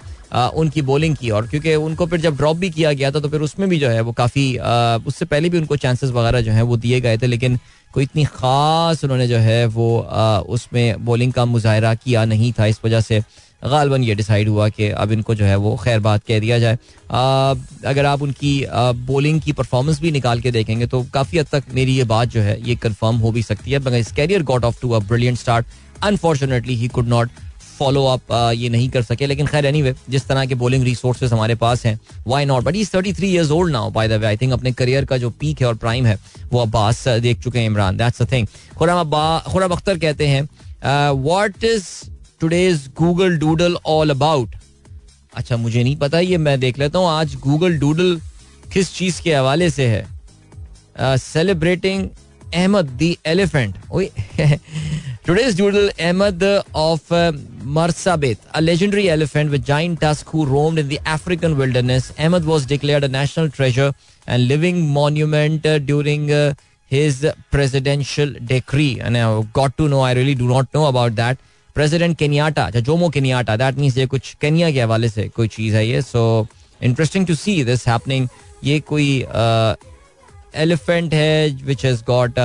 [0.55, 3.41] उनकी बॉलिंग की। और क्योंकि उनको फिर जब ड्रॉप भी किया गया था तो फिर
[3.41, 4.57] उसमें भी जो है वो काफ़ी
[5.07, 7.59] उससे पहले भी उनको चांसेस वगैरह जो है वो दिए गए थे, लेकिन
[7.93, 9.97] कोई इतनी ख़ास उन्होंने जो है वो
[10.49, 13.21] उसमें बॉलिंग का मुजाहरा किया नहीं था। इस वजह से
[13.65, 16.77] गालबन ये डिसाइड हुआ कि अब इनको जो है वो खैर बात कह दिया जाए।
[17.85, 18.53] अगर आप उनकी
[19.07, 22.41] बॉलिंग की परफॉर्मेंस भी निकाल के देखेंगे तो काफ़ी हद तक मेरी ये बात जो
[22.41, 25.65] है ये कंफर्म हो भी सकती है मगर career got off to a brilliant start
[26.03, 27.29] unfortunately he could not
[27.77, 31.33] follow up ये नहीं कर सके। लेकिन खैर एनी anyway, जिस तरह के बॉलिंग रिसोर्सेज
[31.33, 34.27] हमारे पास हैं why not but is thirty three years old now by the way
[34.27, 36.17] I think अपने करियर का जो पीक है और प्राइम है
[36.51, 37.97] वो अब्बास देख चुके हैं Imran.
[37.97, 38.47] That's a thing
[38.77, 40.41] Khurram Akhtar कहते हैं
[41.13, 41.87] what is
[42.45, 44.55] today's Google Doodle all about
[45.35, 48.19] अच्छा मुझे नहीं पता ये मैं देख लेता हूँ आज गूगल डूडल
[48.73, 52.07] किस चीज़ के हवाले से है celebrating
[52.53, 53.77] Ahmed the elephant
[55.27, 56.43] Today's doodle, Ahmed
[56.79, 57.31] of uh,
[57.77, 62.09] Marsabit, a legendary elephant with giant tusk who roamed in the African wilderness.
[62.19, 63.87] Ahmed was declared a national treasure
[64.27, 66.53] and living monument uh, during uh,
[66.91, 68.99] his presidential decree.
[68.99, 71.39] And I got to know, I really do not know about that.
[71.75, 75.87] President Kenyatta, Jomo Kenyatta, that means ये कुछ Kenya के हवाले से कोई चीज़ है
[75.87, 76.47] ये so
[76.81, 78.27] interesting to see this happening
[78.63, 79.07] ये कोई
[80.63, 82.39] एलिफेंट है which has got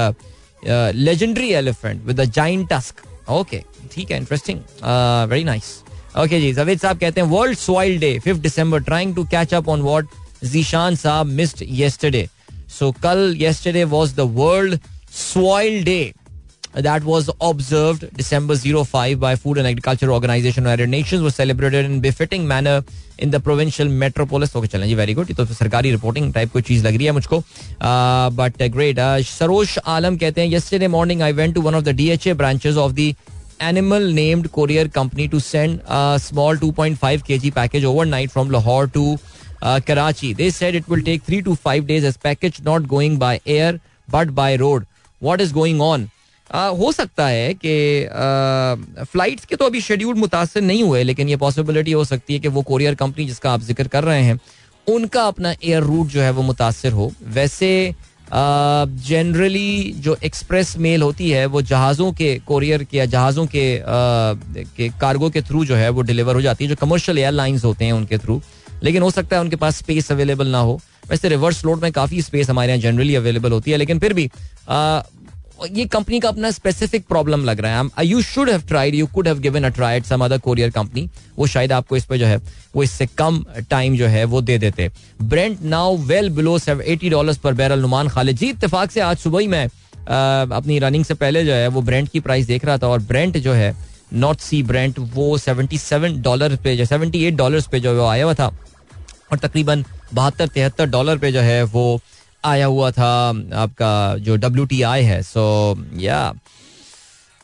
[0.97, 3.63] legendary elephant with giant tusk okay
[3.93, 4.61] ठीक है इंटरेस्टिंग
[5.31, 5.73] वेरी नाइस
[6.19, 9.69] ओके जी जवेद साहब कहते हैं World Soil Day fifth December trying to catch up
[9.69, 10.09] on what
[10.53, 12.29] Zeeshan Sahab missed yesterday
[12.79, 14.79] so कल yesterday was the World
[15.13, 16.01] Soil Day
[16.74, 22.02] that was observed December 05 by Food and Agriculture Organization United Nations was celebrated in
[22.02, 22.84] befitting manner
[23.18, 24.56] in the provincial metropolis.
[24.56, 27.44] Okay, चलें जी very good तो सरकारी reporting type कोई चीज लग रही है मुझको
[28.40, 32.36] but great Sarosh आलम कहते हैं yesterday morning I went to one of the DHA
[32.42, 33.14] branches of the
[33.62, 39.18] animal named courier company to send a small 2.5 kg package overnight from Lahore to
[39.62, 40.34] uh, Karachi.
[40.34, 43.80] They said it will take 3 to 5 days as package not going by air
[44.10, 44.86] but by road.
[45.20, 46.10] What is going on?
[46.51, 51.93] हो सकता है कि flights के तो अभी schedule मुतासर नहीं हुए, लेकिन ये पॉसिबिलिटी
[51.93, 54.39] हो सकती है कि वो कोरियर कंपनी जिसका आप ज़िक्र कर रहे हैं,
[54.87, 57.95] उनका अपना एयर रूट जो है वो मुतासर हो। वैसे
[58.33, 63.65] जनरली जो एक्सप्रेस मेल होती है, वो जहाज़ों के कोरियर के या जहाज़ों के
[64.77, 67.85] के कार्गो के थ्रू जो है वो डिलीवर हो जाती है, जो कमर्शियल एयरलाइंस होते
[67.85, 68.41] हैं उनके थ्रू
[68.83, 70.79] लेकिन हो सकता है उनके पास स्पेस अवेलेबल ना हो।
[71.09, 74.31] वैसे रिवर्स लोड में काफ़ी स्पेस हमारे यहाँ जनरली अवेलेबल होती है, लेकिन फिर भी
[75.67, 79.29] ये कंपनी का अपना स्पेसिफिक प्रॉब्लम लग रहा है। You should have tried you could
[79.29, 82.37] have given a try some other courier company वो शायद आपको इस पे जो है,
[82.77, 84.91] वो इससे कम टाइम जो है, वो दे देते।
[85.23, 88.37] Brent now well below eighty dollar per barrel Noman Khalid.
[88.37, 89.67] जी इतफाक से आज सुबह ही मैं
[90.07, 93.37] अपनी रनिंग से पहले जो है, वो ब्रेंट की प्राइस देख रहा था और ब्रेंट
[93.39, 93.75] जो है
[94.13, 98.25] नॉर्थ सी ब्रेंट वो सेवेंटी सेवन डॉलर पे जो सेवेंटी एट डॉलर पे जो आया
[98.25, 98.47] हुआ था
[99.33, 99.85] और तकरीबन
[100.15, 102.01] बहत्तर तिहत्तर डॉलर पे जो है वो
[102.45, 103.13] आया हुआ था
[103.63, 105.45] आपका जो डब्ल्यू टी आई है सो
[105.97, 106.21] या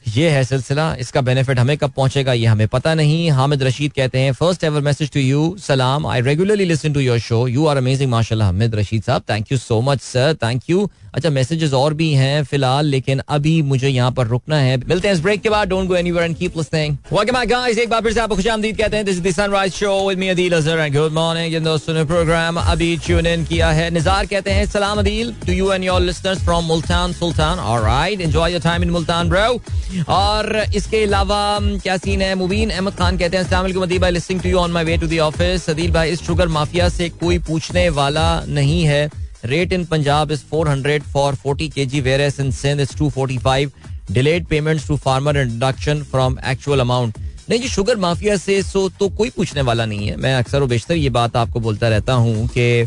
[0.06, 4.18] ये है सिलसिला, इसका बेनिफिट हमें कब पहुंचेगा, ये हमें पता नहीं। हामिद रशीद कहते
[4.18, 7.76] हैं first ever message to you सलाम I regularly listen to your show you are
[7.76, 9.22] amazing माशाल्लाह, Hamid Rasheed Sahab.
[9.30, 13.60] Thank you so much sir thank you अच्छा मैसेजेस और भी हैं फ़िलहाल, लेकिन अभी
[13.62, 16.36] मुझे यहाँ पर रुकना है। मिलते हैं इस ब्रेक के बाद। Don't go anywhere and
[16.36, 19.22] keep listening welcome back guys एक बार फिर से आपको खुशामदीद कहते हैं। This is
[19.22, 22.96] the Sunrise Show with me Adeel Azhar and good morning जिन दोस्तों ने प्रोग्राम अभी
[23.06, 26.64] ट्यून इन किया है। निजार कहते हैं सलाम Adeel to you and your listeners from
[26.64, 29.60] Multan Sultan alright enjoy your time in Multan bro
[30.08, 32.34] और इसके अलावा क्या सीन है?
[32.34, 35.68] मुबीन अहमद खान कहते हैं अस्सलाम Adeel to you on my way to the office
[35.70, 39.08] Adeel भाई इस शुगर माफिया से कोई पूछने वाला नहीं है।
[39.46, 43.70] Rate in Punjab is 400 for 40 kg, whereas in Sindh it's 245.
[44.12, 47.18] Delayed payments to farmer and deduction from actual amount.
[47.50, 50.66] नहीं जी शुगर माफिया से सो तो कोई पूछने वाला नहीं है। मैं अक्सर और
[50.68, 52.86] बेशतर ये बात आपको बोलता रहता हूँ कि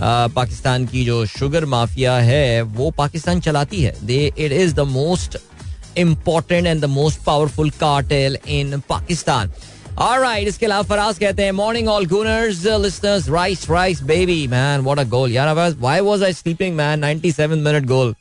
[0.00, 5.36] पाकिस्तान की जो शुगर माफिया है वो पाकिस्तान चलाती है। They it is the most
[5.98, 9.52] important and the most powerful cartel in Pakistan
[10.00, 14.98] Alright, इसके अलावा फराज कहते हैं morning all gunners listeners Rice Rice baby man what
[14.98, 18.14] a goal यार why was I sleeping man 97 minute goal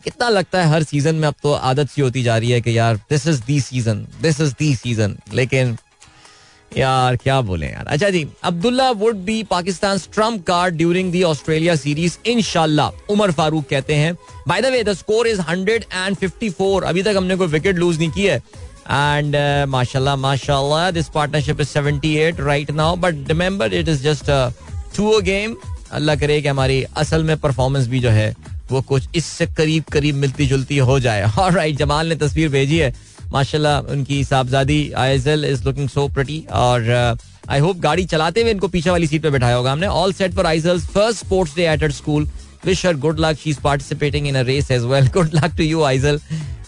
[0.00, 2.76] कितना लगता है हर season में अब तो आदत सी होती जा रही है कि
[2.78, 5.76] यार this is the season this is the season लेकिन
[6.76, 11.76] यार क्या बोले यार। अच्छा जी Abdullah would be Pakistan trump card during the Australia
[11.76, 14.14] series इनशाला उमर फारूक कहते हैं
[14.48, 18.26] by the way the score is 154 अभी तक हमने कोई विकेट लूज नहीं की
[18.26, 18.42] है।
[18.96, 22.96] And uh, mashallah mashallah this partnership is 78 right now.
[22.96, 24.38] But remember it is just a
[24.98, 25.56] tour game.
[25.98, 28.34] अल्लाह करे कि हमारी असल में परफॉर्मेंस भी जो है
[28.70, 32.78] वो कुछ इससे करीब करीब मिलती जुलती हो जाए। और राइट जमाल ने तस्वीर भेजी
[32.78, 32.92] है।
[33.32, 36.90] माशाल्लाह उनकी साहबजादी Aizal is looking so pretty और
[37.48, 40.12] आई uh, होप गाड़ी चलाते हुए इनको पीछे वाली सीट पे बैठाया होगा हमने। All
[40.12, 42.28] set for Aizal first sports day at school
[42.66, 45.64] wish her good luck she is participating in a race as well good luck to
[45.64, 46.20] you Aizal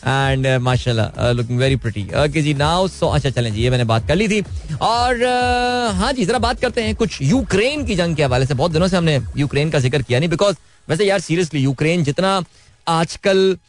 [0.06, 4.06] and माशाल्लाह लुकिंग वेरी प्रिटी ओके जी now so अच्छा चलें जी ये मैंने बात
[4.08, 4.40] कर ली थी।
[4.80, 8.54] और uh, हाँ जी जरा बात करते हैं कुछ यूक्रेन की जंग के हवाले से।
[8.54, 10.56] बहुत दिनों से हमने यूक्रेन का ज़िक्र किया नहीं बिकॉज़
[10.88, 12.40] वैसे यार सीरियसली यूक्रेन जितना
[12.86, 13.61] आजकल uh,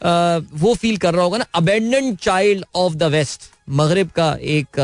[0.00, 4.80] वो फील कर रहा होगा ना abandoned child of the West मगरब का एक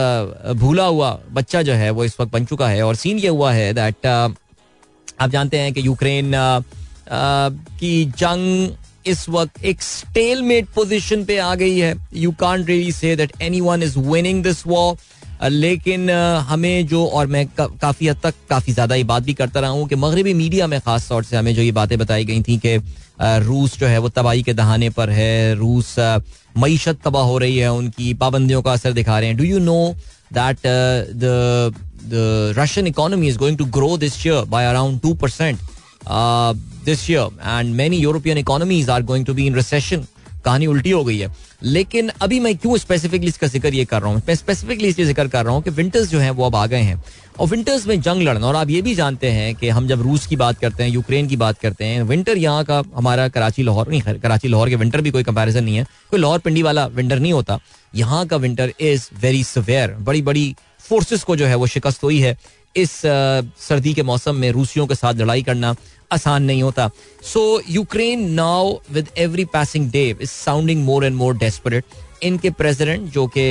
[0.61, 3.53] भूला हुआ बच्चा जो है, वो इस वक्त बन चुका है और सीन ये हुआ
[3.53, 6.33] है दैट आप जानते हैं कि यूक्रेन
[7.81, 13.15] की जंग इस वक्त एक स्टेलमेट पोजीशन पे आ गई है। You can't really say
[13.17, 14.97] that anyone is winning this war
[15.43, 19.71] लेकिन हमें जो, और मैं काफ़ी हद तक काफ़ी ज़्यादा ये बात भी करता रहा
[19.71, 22.57] हूँ कि मगरबी मीडिया में ख़ास तौर से हमें जो ये बातें बताई गई थी
[22.59, 22.79] कि
[23.19, 25.95] रूस जो है, वो तबाही के दहाने पर है। रूस
[26.59, 29.95] मीशत तबाह हो रही है उनकी, पाबंदियों का असर दिखा रहे हैं। Do you know
[30.33, 30.59] that
[31.17, 35.59] the Russian economy is going to grow this year by around two percent
[36.85, 40.05] this year and many European economies are going to be in recession
[40.45, 41.33] कहानी उल्टी हो गई है।
[41.65, 44.23] लेकिन अभी मैं क्यों स्पेसिफिकली इसका ज़िक्र ये कर रहा हूँ?
[44.29, 46.81] मैं स्पेसिफिकली इसलिए ज़िक्र कर रहा हूँ कि विंटर्स जो है वो अब आ गए
[46.81, 47.03] हैं।
[47.41, 50.27] और विंटर्स में जंग लड़ना, और आप ये भी जानते हैं कि हम जब रूस
[50.27, 53.89] की बात करते हैं, यूक्रेन की बात करते हैं विंटर यहाँ का हमारा कराची, लाहौर
[53.89, 57.19] नहीं कराची, लाहौर के विंटर भी कोई कंपैरिजन नहीं है। कोई लाहौर पिंडी वाला विंटर
[57.19, 57.59] नहीं होता।
[57.95, 62.19] यहाँ का विंटर इज़ वेरी सवेयर बड़ी बड़ी फोर्सेस को जो है वो शिकस्त हुई
[62.21, 62.37] है।
[62.77, 62.91] इस
[63.61, 65.75] सर्दी के मौसम में रूसियों के साथ लड़ाई करना
[66.15, 66.91] आसान नहीं होता।
[67.25, 71.85] So Ukraine now with every passing day is sounding more and more desperate
[72.23, 73.47] इनके प्रेसिडेंट जो कि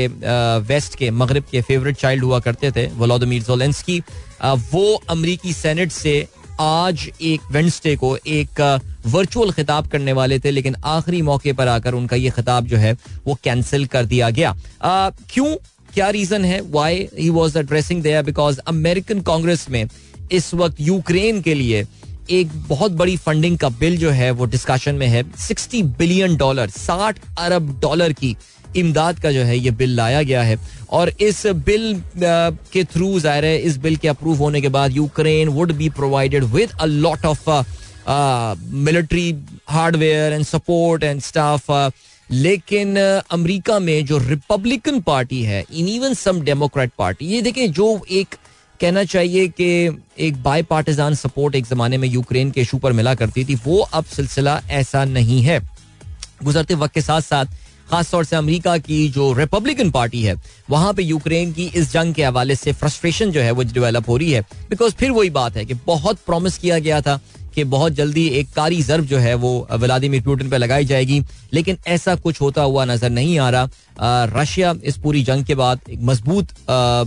[0.68, 4.00] वेस्ट के मगरब के फेवरेट चाइल्ड हुआ करते थे वलोदमीर जोलेंस्की
[4.44, 6.16] वो अमरीकी सेनेट से
[6.62, 8.60] आज एक वेंसडे को एक
[9.06, 12.94] वर्चुअल खिताब करने वाले थे, लेकिन आखिरी मौके पर आकर उनका ये खिताब जो है,
[13.26, 14.54] वो कैंसिल कर दिया गया।
[15.34, 15.56] क्यों?
[15.94, 16.60] क्या रीजन है?
[16.72, 19.88] Why he was addressing there because American Congress में
[20.32, 21.84] इस वक्त यूक्रेन के लिए
[22.32, 26.70] एक बहुत बड़ी फंडिंग का बिल जो है, वो डिस्कशन में है। 60 बिलियन डॉलर
[26.70, 28.36] 60 अरब डॉलर की
[28.78, 30.58] इमदाद का जो है, ये बिल लाया गया है।
[30.92, 35.50] और इस बिल के थ्रू ज़ाहिर है, इस बिल के अप्रूव होने के बाद Ukraine
[35.50, 37.50] would be provided with a lot of
[38.08, 39.34] military
[39.70, 41.72] hardware and support and staff
[42.30, 48.06] लेकिन अमेरिका में जो रिपब्लिकन पार्टी है in even some Democrat party ये देखें, जो
[48.12, 48.36] एक
[48.82, 53.14] कहना चाहिए कि एक बाई पार्टिजान सपोर्ट एक जमाने में यूक्रेन के इशू पर मिला
[53.16, 55.60] करती थी, वो अब सिलसिला ऐसा नहीं है।
[56.44, 57.46] गुजरते वक्त के साथ साथ,
[57.90, 60.36] खासतौर से अमेरिका की जो रिपब्लिकन पार्टी है,
[60.70, 64.18] वहाँ पे यूक्रेन की इस जंग के हवाले से फ्रस्ट्रेशन जो है वो डेवलप हो
[64.18, 67.20] रही है। बिकॉज़ फिर वही बात है कि बहुत प्रॉमिस किया गया था
[67.56, 71.22] कि बहुत जल्दी एक कारी जर्ब जो है वो व्लादिमिर पुतिन पे लगाई जाएगी।
[71.54, 73.70] लेकिन ऐसा कुछ होता हुआ नज़र नहीं आ रहा।
[74.32, 76.48] रशिया इस पूरी जंग के बाद एक मज़बूत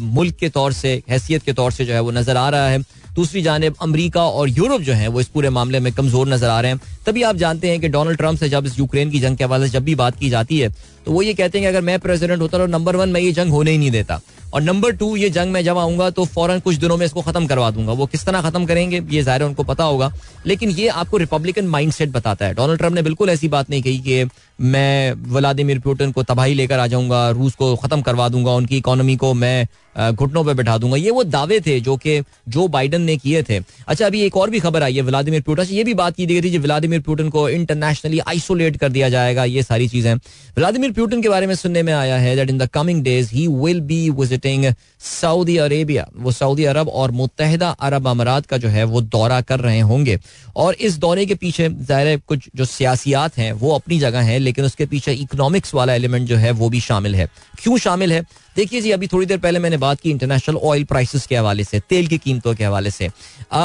[0.02, 2.84] मुल्क के तौर से, हैसियत के तौर से जो है वो नज़र आ रहा है।
[3.14, 6.60] दूसरी जानब अमरीका और यूरोप जो है वो इस पूरे मामले में कमज़ोर नज़र आ
[6.60, 9.36] रहे हैं। तभी आप जानते हैं कि डोनाल्ड ट्रंप से जब इस यूक्रेन की जंग
[9.36, 10.68] के हवाले से जब भी बात की जाती है
[11.06, 13.32] तो वो ये कहते हैं कि अगर मैं प्रेसिडेंट होता तो नंबर वन मैं ये
[13.32, 14.20] जंग होने ही नहीं देता।
[14.56, 17.46] और नंबर टू ये जंग में जब आऊँगा तो फ़ौरन कुछ दिनों में इसको खत्म
[17.46, 20.10] करवा दूँगा। वो किस तरह खत्म करेंगे, ये ज़ाहिर उनको पता होगा।
[20.46, 23.98] लेकिन ये आपको रिपब्लिकन माइंडसेट बताता है। डोनाल्ड ट्रंप ने बिल्कुल ऐसी बात नहीं कही
[23.98, 24.24] कि
[24.58, 29.16] मैं व्लादिमिर पुतिन को तबाही लेकर आ जाऊँगा, रूस को खत्म करवा दूँगा, उनकी इकोनॉमी
[29.16, 33.16] को मैं घुटनों पर बैठा दूँगा। ये वो दावे थे जो कि जो बाइडन ने
[33.16, 36.16] किए थे। अच्छा अभी एक और भी खबर आई है व्लादिमिर पुतिन ये भी बात
[36.16, 40.14] की गई थी व्लादिमिर पुतिन को इंटरनेशनली आइसोलेट कर दिया जाएगा, ये सारी चीज़ें।
[40.56, 43.46] व्लादिमिर पुतिन के बारे में सुनने में आया है that in the coming days he
[43.48, 44.64] will be visiting
[45.00, 49.60] Saudi Arabia वो सऊदी अरब और मुतहदा अरब अमारात का जो है वो दौरा कर
[49.60, 50.18] रहे होंगे।
[50.56, 54.64] और इस दौरे के पीछे ज़ाहिर कुछ जो सियासियात हैं, वो अपनी जगह हैं लेकिन
[54.64, 57.28] उसके पीछे इकोनॉमिक्स वाला एलिमेंट जो है वो भी शामिल है।
[57.62, 58.20] क्यों शामिल है?
[58.56, 61.80] देखिए जी अभी थोड़ी देर पहले मैंने बात की इंटरनेशनल ऑयल प्राइसेस के हवाले से
[61.80, 63.60] तेल की कीमतों के हवाले से। आ,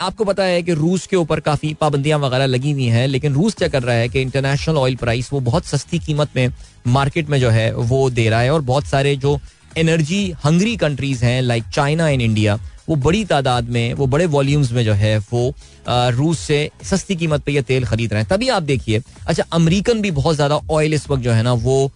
[0.00, 3.54] आपको पता है कि रूस के ऊपर काफ़ी पाबंदियाँ वगैरह लगी हुई हैं लेकिन रूस
[3.54, 6.48] क्या कर रहा है कि इंटरनेशनल ऑयल प्राइस वो बहुत सस्ती कीमत में
[6.88, 9.38] मार्केट में जो है वो दे रहा है। और बहुत सारे जो
[9.78, 12.58] एनर्जी हंगरी कंट्रीज़ हैं लाइक चाइना एंड इंडिया
[12.92, 15.54] वो बड़ी तादाद में, वो बड़े वॉल्यूम्स में जो है, वो
[15.88, 20.00] रूस से सस्ती कीमत पे ये तेल खरीद रहे हैं। तभी आप देखिए अच्छा अमेरिकन
[20.02, 21.90] भी बहुत ज़्यादा ऑयल इस वक्त जो है ना, वो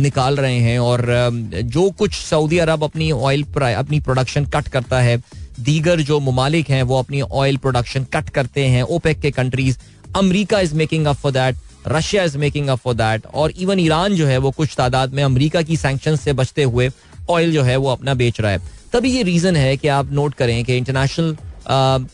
[0.00, 1.06] निकाल रहे हैं और
[1.66, 3.44] जो कुछ सऊदी अरब अपनी ऑयल
[3.74, 5.16] अपनी प्रोडक्शन कट करता है,
[5.60, 9.78] दीगर जो ममालिक हैं, वो अपनी ऑयल प्रोडक्शन कट करते हैं ओपेक के countries
[10.16, 11.56] America is making up for that
[11.88, 15.22] Russia is making up for that और इवन ईरान जो है, वो कुछ तादाद में
[15.22, 16.90] अमरीका की सैंक्शन से बचते हुए
[17.30, 20.34] ऑयल जो है, वो अपना बेच रहा है। तभी ये रीजन है कि आप नोट
[20.34, 21.36] करें कि इंटरनेशनल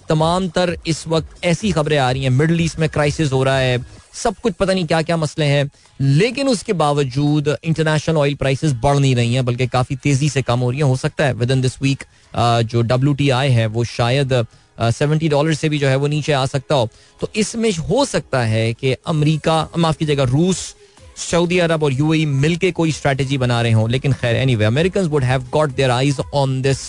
[0.09, 3.59] तमाम तर इस वक्त ऐसी खबरें आ रही हैं। मिडल ईस्ट में क्राइसिस हो रहा
[3.59, 3.79] है।
[4.15, 5.71] सब कुछ पता नहीं क्या क्या मसले हैं।
[6.01, 10.61] लेकिन उसके बावजूद इंटरनेशनल ऑयल प्राइसेस बढ़ नहीं रही हैं, बल्कि काफ़ी तेज़ी से कम
[10.61, 12.05] हो रही हैं। हो सकता है विद इन दिस वीक
[12.37, 14.47] जो डब्ल्यूटीआई है, वो शायद
[14.81, 16.89] सेवेंटी डॉलर से भी जो है वो नीचे आ सकता हो।
[17.21, 20.75] तो इसमें हो सकता है कि अमरीका, माफ़ कीजिएगा, रूस
[21.17, 25.25] सऊदी अरब और यूएई मिलके कोई स्ट्रेटेजी बना रहे हों। लेकिन खैर anyway American would
[25.25, 26.89] have got their eyes on this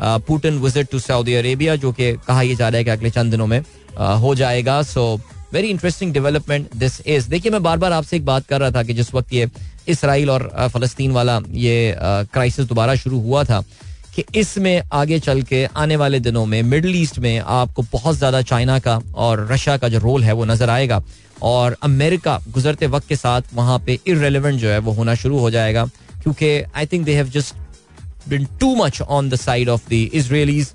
[0.00, 3.30] Putin visit to Saudi Arabia जो कि कहा यह जा रहा है कि अगले चंद
[3.30, 5.20] दिनों में uh, हो जाएगा। So
[5.52, 8.82] very interesting development this is देखिए मैं बार बार आपसे एक बात कर रहा था
[8.82, 9.48] कि जिस वक्त ये
[9.88, 13.62] इसराइल और फलस्तीन वाला ये क्राइसिस दोबारा शुरू हुआ था
[14.14, 18.42] कि इसमें आगे चल के आने वाले दिनों में मिडल ईस्ट में आपको बहुत ज़्यादा
[18.42, 21.02] चाइना का और रशिया का जो रोल है वो नज़र आएगा।
[21.42, 25.50] और अमेरिका गुजरते वक्त के साथ वहाँ पे इरेलीवेंट जो है वो होना शुरू हो
[25.50, 25.84] जाएगा
[26.22, 27.54] क्योंकि I think they have just
[28.28, 30.66] been too much on the side of the Israelis.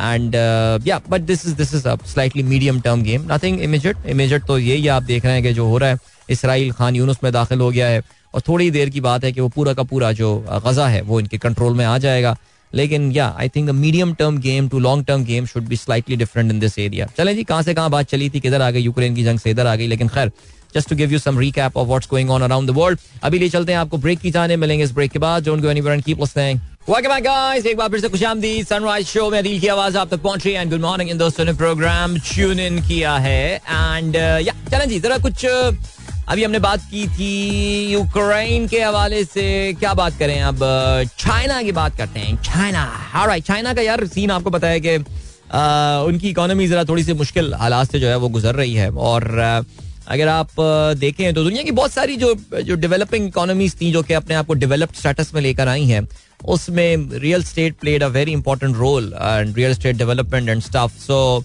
[0.00, 3.26] And uh, yeah, but this is this is a slightly medium term game.
[3.26, 3.96] Nothing immediate.
[4.06, 5.98] Immediate तो यही आप देख रहे हैं कि जो हो रहा है
[6.30, 8.02] इसराइल खान यूनुस में दाखिल हो गया है
[8.34, 11.20] और थोड़ी देर की बात है कि वो पूरा का पूरा जो गजा है वो
[11.20, 12.36] इनके कंट्रोल में आ जाएगा
[12.74, 16.52] लेकिन या I think medium term game to long term game should be slightly different
[16.52, 18.40] in this area चलें जी कहाँ से कहाँ बात चली थी?
[18.40, 18.80] किधर आ गई?
[18.80, 20.30] यूक्रेन की जंग से इधर आ गई लेकिन खैर
[20.74, 23.48] just to give you some recap of what's going on around the world अभी ले
[23.48, 26.04] चलते हैं आपको ब्रेक की जाने मिलेंगे इस ब्रेक के बाद don't go anywhere and
[26.04, 26.60] keep listening
[26.90, 30.20] welcome back guys एक बार फिर से खुशामदीद सनराइज शो में की आवाज़ आप तक
[30.22, 34.16] पहुँच रही है एंड गुड मॉर्निंग इन दोस्तों ने प्रोग्राम ट्यून इन किया है एंड
[34.16, 35.74] या uh, चलें जी जरा कुछ uh,
[36.30, 40.58] अभी हमने बात की थी यूक्रेन के हवाले से। क्या बात करें अब?
[41.18, 42.84] चाइना की बात करते हैं। चाइना।
[43.26, 44.96] राइट चाइना का यार सीन आपको पता है कि
[46.06, 49.28] उनकी इकोनॉमी जरा थोड़ी सी मुश्किल हालात से जो है वो गुजर रही है। और
[50.08, 50.50] अगर आप
[50.98, 54.46] देखें तो दुनिया की बहुत सारी जो जो डेवलपिंग इकोनॉमीज थी जो कि अपने आप
[54.46, 56.06] को डेवलप्ड स्टेटस में लेकर आई हैं,
[56.44, 61.44] उसमें real estate played a very important role and real estate development and staff so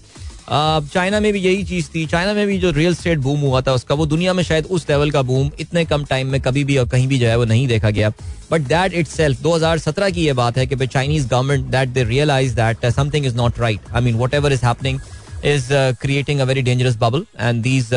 [0.50, 3.72] China में भी यही चीज़ थी। चाइना में भी जो रियल स्टेट बूम हुआ था,
[3.72, 6.76] उसका वो दुनिया में शायद उस लेवल का बूम इतने कम टाइम में कभी भी
[6.76, 8.12] और कहीं भी जो है वो नहीं देखा गया।
[8.50, 11.88] बट दैट इट सेल्फ दो हज़ार सत्रह की ये बात है कि Chinese government that
[11.88, 15.00] they realize that something is not right I mean whatever is happening
[15.44, 15.68] is
[16.00, 17.92] creating a very dangerous bubble and these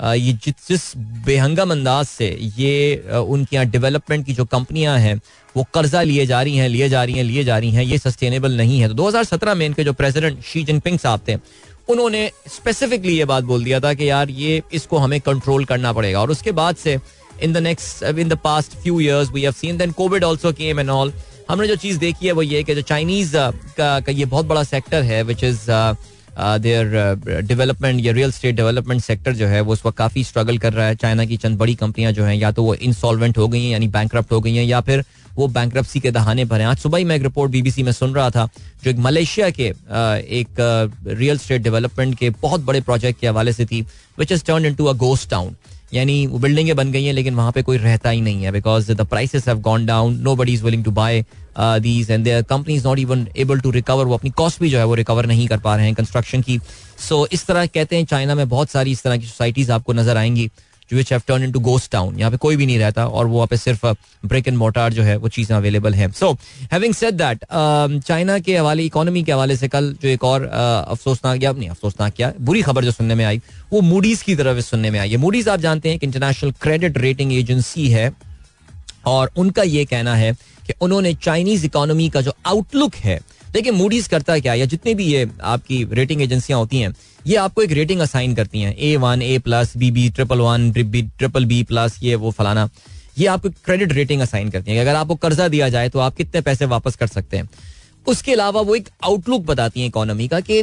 [0.00, 0.32] ये
[0.68, 0.92] जिस
[1.26, 2.26] बेहंगम अंदाज से
[2.58, 2.72] ये
[3.18, 5.14] उनके यहाँ डेवलपमेंट की जो कंपनियाँ हैं
[5.54, 7.98] वो कर्जा लिए जा रही हैं लिए जा रही हैं लिए जा रही हैं ये
[7.98, 11.36] सस्टेनेबल नहीं है। तो 2017 में इनके जो प्रेसिडेंट शी जिनपिंग साहब थे
[11.88, 16.20] उन्होंने स्पेसिफिकली ये बात बोल दिया था कि यार ये इसको हमें कंट्रोल करना पड़ेगा।
[16.20, 16.98] और उसके बाद से
[17.42, 20.80] in the next in the past few years we have seen then Covid also came
[20.80, 21.12] and all
[21.50, 24.62] हमने जो चीज़ देखी है वो ये कि जो चाइनीज़ का, का ये बहुत बड़ा
[24.64, 25.70] सेक्टर है विच इज़
[26.38, 30.72] देयर डेवलपमेंट या रियल स्टेट डेवलपमेंट सेक्टर जो है, वो उस वक्त काफ़ी स्ट्रगल कर
[30.72, 33.62] रहा है। चाइना की चंद बड़ी कंपनियाँ जो हैं, या तो वो इंसॉल्वेंट हो गई
[33.64, 35.04] हैं, यानी बैंक हो गई हैं, या फिर
[35.34, 38.14] वो बैंक के दहाने पर हैं। आज सुबह ही मैं एक रिपोर्ट बीबीसी में सुन
[38.14, 38.48] रहा था,
[38.84, 39.68] जो एक मलेशिया के
[40.40, 43.80] एक रियल स्टेट डेवलपमेंट के बहुत बड़े प्रोजेक्ट के हवाले से थी
[44.18, 45.54] which is turn in to a ghost town
[45.94, 48.92] यानी वो बिल्डिंगें बन गई हैं, लेकिन वहाँ पे कोई रहता ही नहीं है because
[48.92, 51.24] the prices have gone down nobody is willing to buy
[51.80, 54.84] these and company is not even able to recover वो अपनी कॉस्ट भी जो है
[54.84, 56.58] वो रिकवर नहीं कर पा रहे हैं कंस्ट्रक्शन की।
[57.08, 60.16] सो इस तरह कहते हैं चाइना में बहुत सारी इस तरह की सोसाइटीज आपको नज़र
[60.16, 60.50] आएँगी
[60.92, 63.56] which have turn into ghost town यहाँ पे कोई भी नहीं रहता और वो पे
[63.56, 63.86] सिर्फ़
[64.26, 66.32] ब्रेक एंड मोटार जो है वो चीज़ें अवेलेबल है। So
[66.72, 67.44] having said that
[68.00, 71.68] China के हवाले इकोनॉमी के हवाले से कल जो एक और uh, अफसोसनाक या नहीं
[71.68, 73.40] अफसोसनाक क्या बुरी खबर जो सुनने में आई
[73.72, 76.98] वो मूडीज की तरफ़ सुनने में आई है। मूडीज आप जानते हैं कि इंटरनेशनल क्रेडिट
[76.98, 78.12] रेटिंग एजेंसी है
[79.06, 80.36] और उनका ये कहना है
[80.70, 83.18] कि उन्होंने चाइनीज़ इकोनॉमी का जो आउटलुक है,
[83.52, 86.94] देखिए मूडीज करता क्या या जितनी भी ये आपकी रेटिंग एजेंसियाँ होती हैं,
[87.26, 90.70] ये आपको एक रेटिंग असाइन करती हैं। A one A plus B B triple one
[90.72, 92.68] triple B plus ये वो फलाना,
[93.18, 96.40] ये आपको क्रेडिट रेटिंग असाइन करती है। अगर आपको कर्जा दिया जाए तो आप कितने
[96.40, 97.48] पैसे वापस कर सकते हैं।
[98.06, 100.62] उसके अलावा वो एक आउटलुक बताती है इकोनॉमी का कि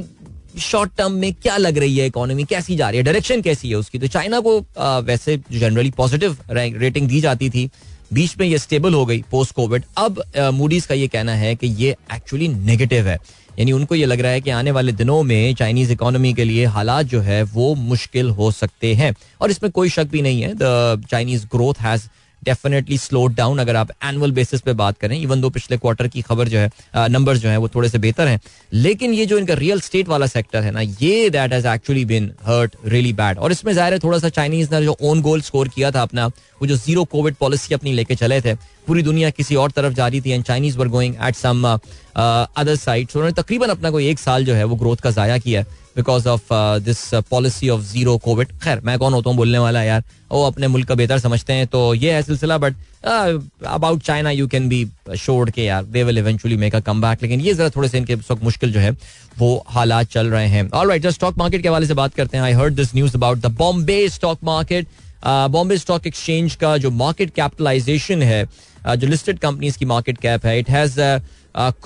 [0.60, 3.76] शॉर्ट टर्म में क्या लग रही है इकोनॉमी कैसी जा रही है डायरेक्शन कैसी है
[3.76, 4.60] उसकी। तो चाइना को
[5.04, 7.70] वैसे जनरली पॉजिटिव रेटिंग दी जाती थी।
[8.14, 10.22] बीच में ये स्टेबल हो गई पोस्ट कोविड अब
[10.54, 13.18] मूडीज का ये कहना है कि ये एक्चुअली नेगेटिव है।
[13.60, 16.66] यानी उनको ये लग रहा है कि आने वाले दिनों में चाइनीज़ इकोनॉमी के लिए
[16.66, 20.54] हालात जो है वो मुश्किल हो सकते हैं। और इसमें कोई शक भी नहीं है।
[20.56, 22.08] The Chinese growth has
[22.44, 26.22] definitely slow down अगर आप एनुअल बेसिस पे बात करें इवन दो पिछले क्वार्टर की
[26.22, 26.70] खबर जो है
[27.10, 28.40] नंबर जो है, वो थोड़े से बेहतर हैं।
[28.74, 32.32] लेकिन ये जो इनका रियल स्टेट वाला सेक्टर है ना, ये that has actually been
[32.46, 35.68] hurt really bad और इसमें ज़ाहिर है थोड़ा सा चाइनीज़ ने जो ओन गोल स्कोर
[35.68, 38.56] किया था अपना, वो जो ज़ीरो कोविड पॉलिसी अपनी लेके चले थे
[38.88, 42.76] पूरी दुनिया किसी और तरफ़ जा रही थी and Chinese were going at some other
[42.78, 45.64] side उन्होंने तकरीबन अपना कोई एक साल जो है वो ग्रोथ का जाया किया
[45.98, 50.04] because of this policy of zero Covid खैर, मैं कौन होता हूँ बोलने वाला यार।
[50.32, 52.76] वो अपने मुल्क का बेहतर समझते हैं तो ये है सिलसिला but
[53.06, 54.86] about China you can be
[55.18, 58.16] sure के यार they will eventually make a comeback लेकिन ये जरा थोड़े से इनके
[58.16, 58.92] वक्त मुश्किल जो है,
[59.38, 62.44] वो हालात चल रहे हैं। ऑल राइट स्टॉक मार्केट के हवाले से बात करते हैं।
[62.44, 64.88] I heard this news about the Bombay stock market
[65.26, 68.44] Bombay stock exchange का जो मार्केट कैपिटलाइजेशन है
[68.88, 71.00] जो लिस्टेड कंपनीज़ की मार्केट कैप है it has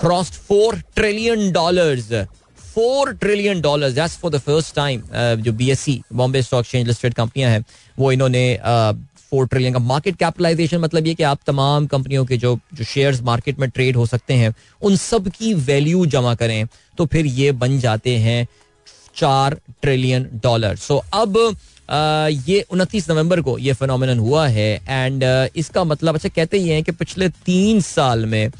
[0.00, 2.12] crossed four trillion dollars
[2.74, 5.02] four trillion dollar for the first time
[5.42, 7.64] जो B S C Bombay stock exchange listed कंपनियाँ हैं,
[7.98, 8.44] वो इन्होंने
[9.30, 13.20] फोर ट्रिलियन का मार्केट कैपिटलाइजेशन मतलब ये कि आप तमाम कंपनियों के जो जो शेयर्स
[13.22, 16.66] मार्केट में ट्रेड हो सकते हैं, उन सब की वैल्यू जमा करें
[16.98, 18.46] तो फिर ये बन जाते हैं
[19.16, 21.38] चार ट्रिलियन डॉलर सो अब
[21.88, 25.24] ये उनतीस नवंबर को ये फिनोमिनन हुआ है एंड
[25.56, 28.50] इसका मतलब अच्छा कहते ही हैं कि पिछले तीन साल में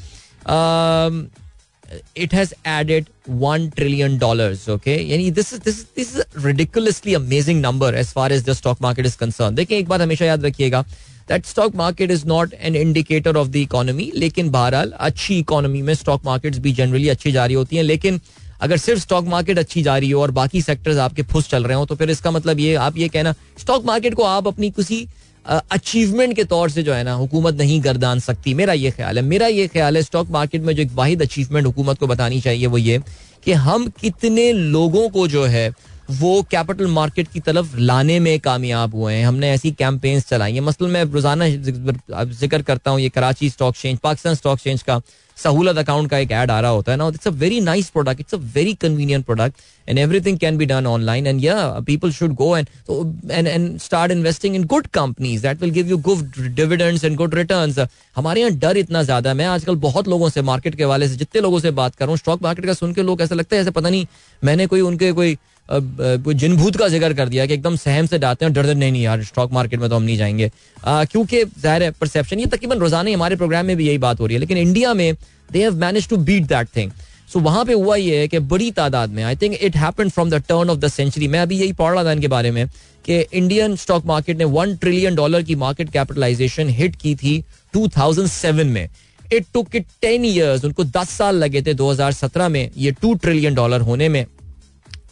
[2.17, 7.95] it has added one trillion dollar okay यानी this this this is ridiculously amazing number
[7.95, 10.81] as far as the stock market is concern देखिए, एक बात हमेशा याद रखिएगा
[11.29, 15.93] that stock market is not an indicator of the economy लेकिन बहरहाल अच्छी इकोनॉमी में
[15.93, 18.19] स्टॉक मार्केट्स भी जनरली अच्छी जारी होती हैं, लेकिन
[18.61, 21.77] अगर सिर्फ़ स्टॉक मार्केट अच्छी जा रही हो और बाकी सेक्टर्स आपके फुस चल रहे
[21.77, 25.07] हो तो फिर इसका मतलब ये, आप ये कहना स्टॉक मार्केट को आप अपनी किसी
[25.45, 29.23] अचीवमेंट के तौर से जो है ना, हुकूमत नहीं गर्दान सकती। मेरा ये ख्याल है,
[29.23, 32.67] मेरा ये ख्याल है स्टॉक मार्केट में जो एक वाहिद अचीवमेंट हुकूमत को बतानी चाहिए
[32.67, 32.99] वो ये
[33.45, 35.69] कि हम कितने लोगों को जो है,
[36.11, 40.61] वो कैपिटल मार्केट की तरफ़ लाने में कामयाब हुए हैं। हमने ऐसी कैंपेन्स चलाई हैं।
[40.61, 44.99] मसलन मैं रोज़ाना ज़िक्र करता हूँ ये Karachi stock change Pakistan stock change का
[45.37, 48.19] सहूलत अकाउंट का एक ऐड आ रहा होता है ना it's a very nice product
[48.19, 51.55] it's a very convenient product and everything can be done online and या
[51.87, 52.67] people should go and
[53.31, 57.35] and and start investing in good companies that will give you good dividends and good
[57.35, 57.79] returns
[58.15, 61.41] हमारे यहाँ डर इतना ज़्यादा मैं आजकल बहुत लोगों से मार्केट के वाले से, जितने
[61.41, 63.61] लोगों से बात कर रहा हूँ स्टॉक मार्केट का सुन के लोग ऐसा लगता है
[63.61, 64.05] ऐसे पता नहीं
[64.41, 65.37] मैंने कोई उनके कोई
[65.69, 68.91] जिन भूत का ज़िक्र कर दिया कि एकदम सहम से डालते हैं, डर डर, नहीं
[68.91, 72.79] नहीं यार स्टॉक मार्केट में तो हम नहीं जाएँगे। क्योंकि ज़ाहिर है परसेप्शन ये तकरीबन
[72.79, 75.13] रोज़ाना हमारे प्रोग्राम में भी यही बात हो रही है, लेकिन इंडिया में
[75.49, 76.91] they have manage to beat that thing
[77.33, 80.29] so वहाँ पे हुआ ये है कि बड़ी तादाद में I think it happened from
[80.29, 82.67] the turn of the century मैं अभी यही पढ़ रहा था इनके बारे में
[83.05, 87.43] कि इंडियन स्टॉक मार्केट ने वन ट्रिलियन डॉलर की मार्केट कैपिटलाइजेशन हिट की थी
[87.73, 88.87] 2007 में.
[89.33, 93.55] It took it ten years उनको 10 साल लगे थे 2017 में, ये टू ट्रिलियन
[93.55, 94.25] डॉलर होने में।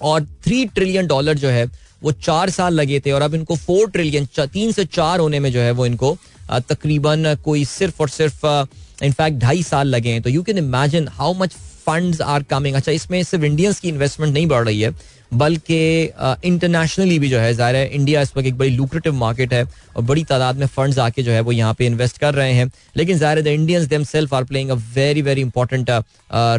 [0.01, 1.65] और थ्री ट्रिलियन डॉलर जो है,
[2.01, 5.51] वो चार साल लगे थे और अब इनको फोर ट्रिलियन तीन से चार होने में
[5.51, 6.17] जो है, वो इनको
[6.51, 8.45] तकरीबन कोई सिर्फ़ और सिर्फ़
[9.03, 12.91] इनफैक्ट ढाई साल लगे हैं। तो you can imagine how much funds are coming अच्छा
[12.91, 14.93] इसमें सिर्फ़ इंडियंस की इन्वेस्टमेंट नहीं बढ़ रही है,
[15.33, 16.03] बल्कि
[16.45, 19.63] इंटरनेशनली भी जो है, ज़ाहिर है इंडिया इस वक्त एक बड़ी लुक्रेटिव मार्केट है
[19.95, 22.69] और बड़ी तादाद में फंड्स आके जो है, वो यहाँ पे इन्वेस्ट कर रहे हैं।
[22.97, 25.89] लेकिन ज़ाहिर the Indians them self are playing a very very important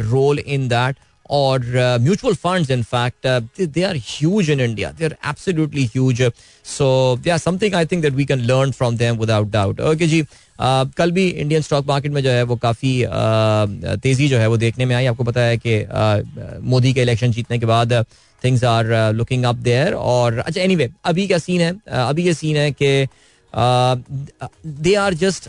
[0.05, 0.97] role in that
[1.33, 3.27] और mutual funds in fact
[3.61, 6.23] they are huge in India they are absolutely huge
[6.77, 6.87] so
[7.25, 10.25] they are something I think that we can learn from them without doubt okay ji
[10.63, 14.47] Uh, कल भी Indian stock market में जो है वो काफ़ी uh, तेज़ी जो है
[14.49, 17.93] वो देखने में आई। आपको पता है कि uh, मोदी के इलेक्शन जीतने के बाद
[18.45, 21.73] things are looking up there और अच्छा एनीवे अभी क्या सीन है?
[21.89, 23.07] अभी ये सीन है कि
[24.67, 25.49] they are just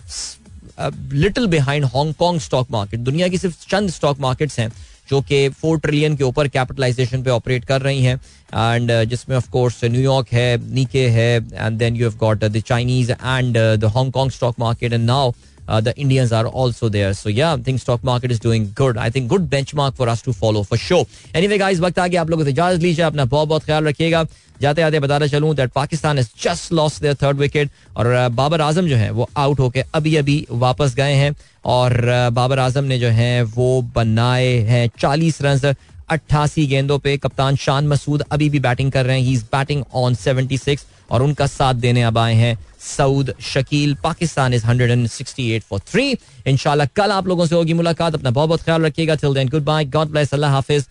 [1.13, 4.71] little behind Hong Kong stock market दुनिया की सिर्फ़ चंद स्टॉक मार्केट्स हैं।
[5.09, 9.35] जो कि फोर ट्रिलियन के ऊपर कैपिटलाइजेशन पे ऑपरेट कर रही हैं। एंड uh, जिसमें
[9.37, 13.91] ऑफ़ कोर्स न्यूयॉर्क है नीके है and then you have got the Chinese and the
[13.95, 15.31] Hong Kong stock market and now
[15.67, 17.13] uh, the Indians are also there.
[17.13, 18.97] So yeah, I think stock market is doing good.
[18.97, 21.05] I think good benchmark for us to follow for sure.
[21.33, 24.25] Anyway guys, वक्त आ गया आप लोगों से इजाज़त लीजिए अपना बहुत बहुत ख्याल रखिएगा
[24.61, 28.87] जाते जाते बताना चलूँ that Pakistan is just lost their third wicket और बाबर आज़म
[28.87, 31.33] जो है वो आउट होके अभी अभी वापस गए हैं
[31.65, 32.01] और
[32.33, 35.73] बाबर आज़म ने जो है वो बनाए हैं चालीस रन
[36.09, 39.83] अट्ठासी गेंदों पे कप्तान शान मसूद अभी भी बैटिंग कर रहे हैं। He is batting
[39.93, 43.95] on seventy six और उनका साथ देने अब आए हैं Saud Shakeel.
[44.03, 48.13] Pakistan is hundred and sixty eight for three इनशाला कल आप लोगों से होगी मुलाकात।
[48.15, 50.85] अपना बहुत बहुत ख्याल रखिएगा। Till then goodbye God bless अल्लाह हाफिज।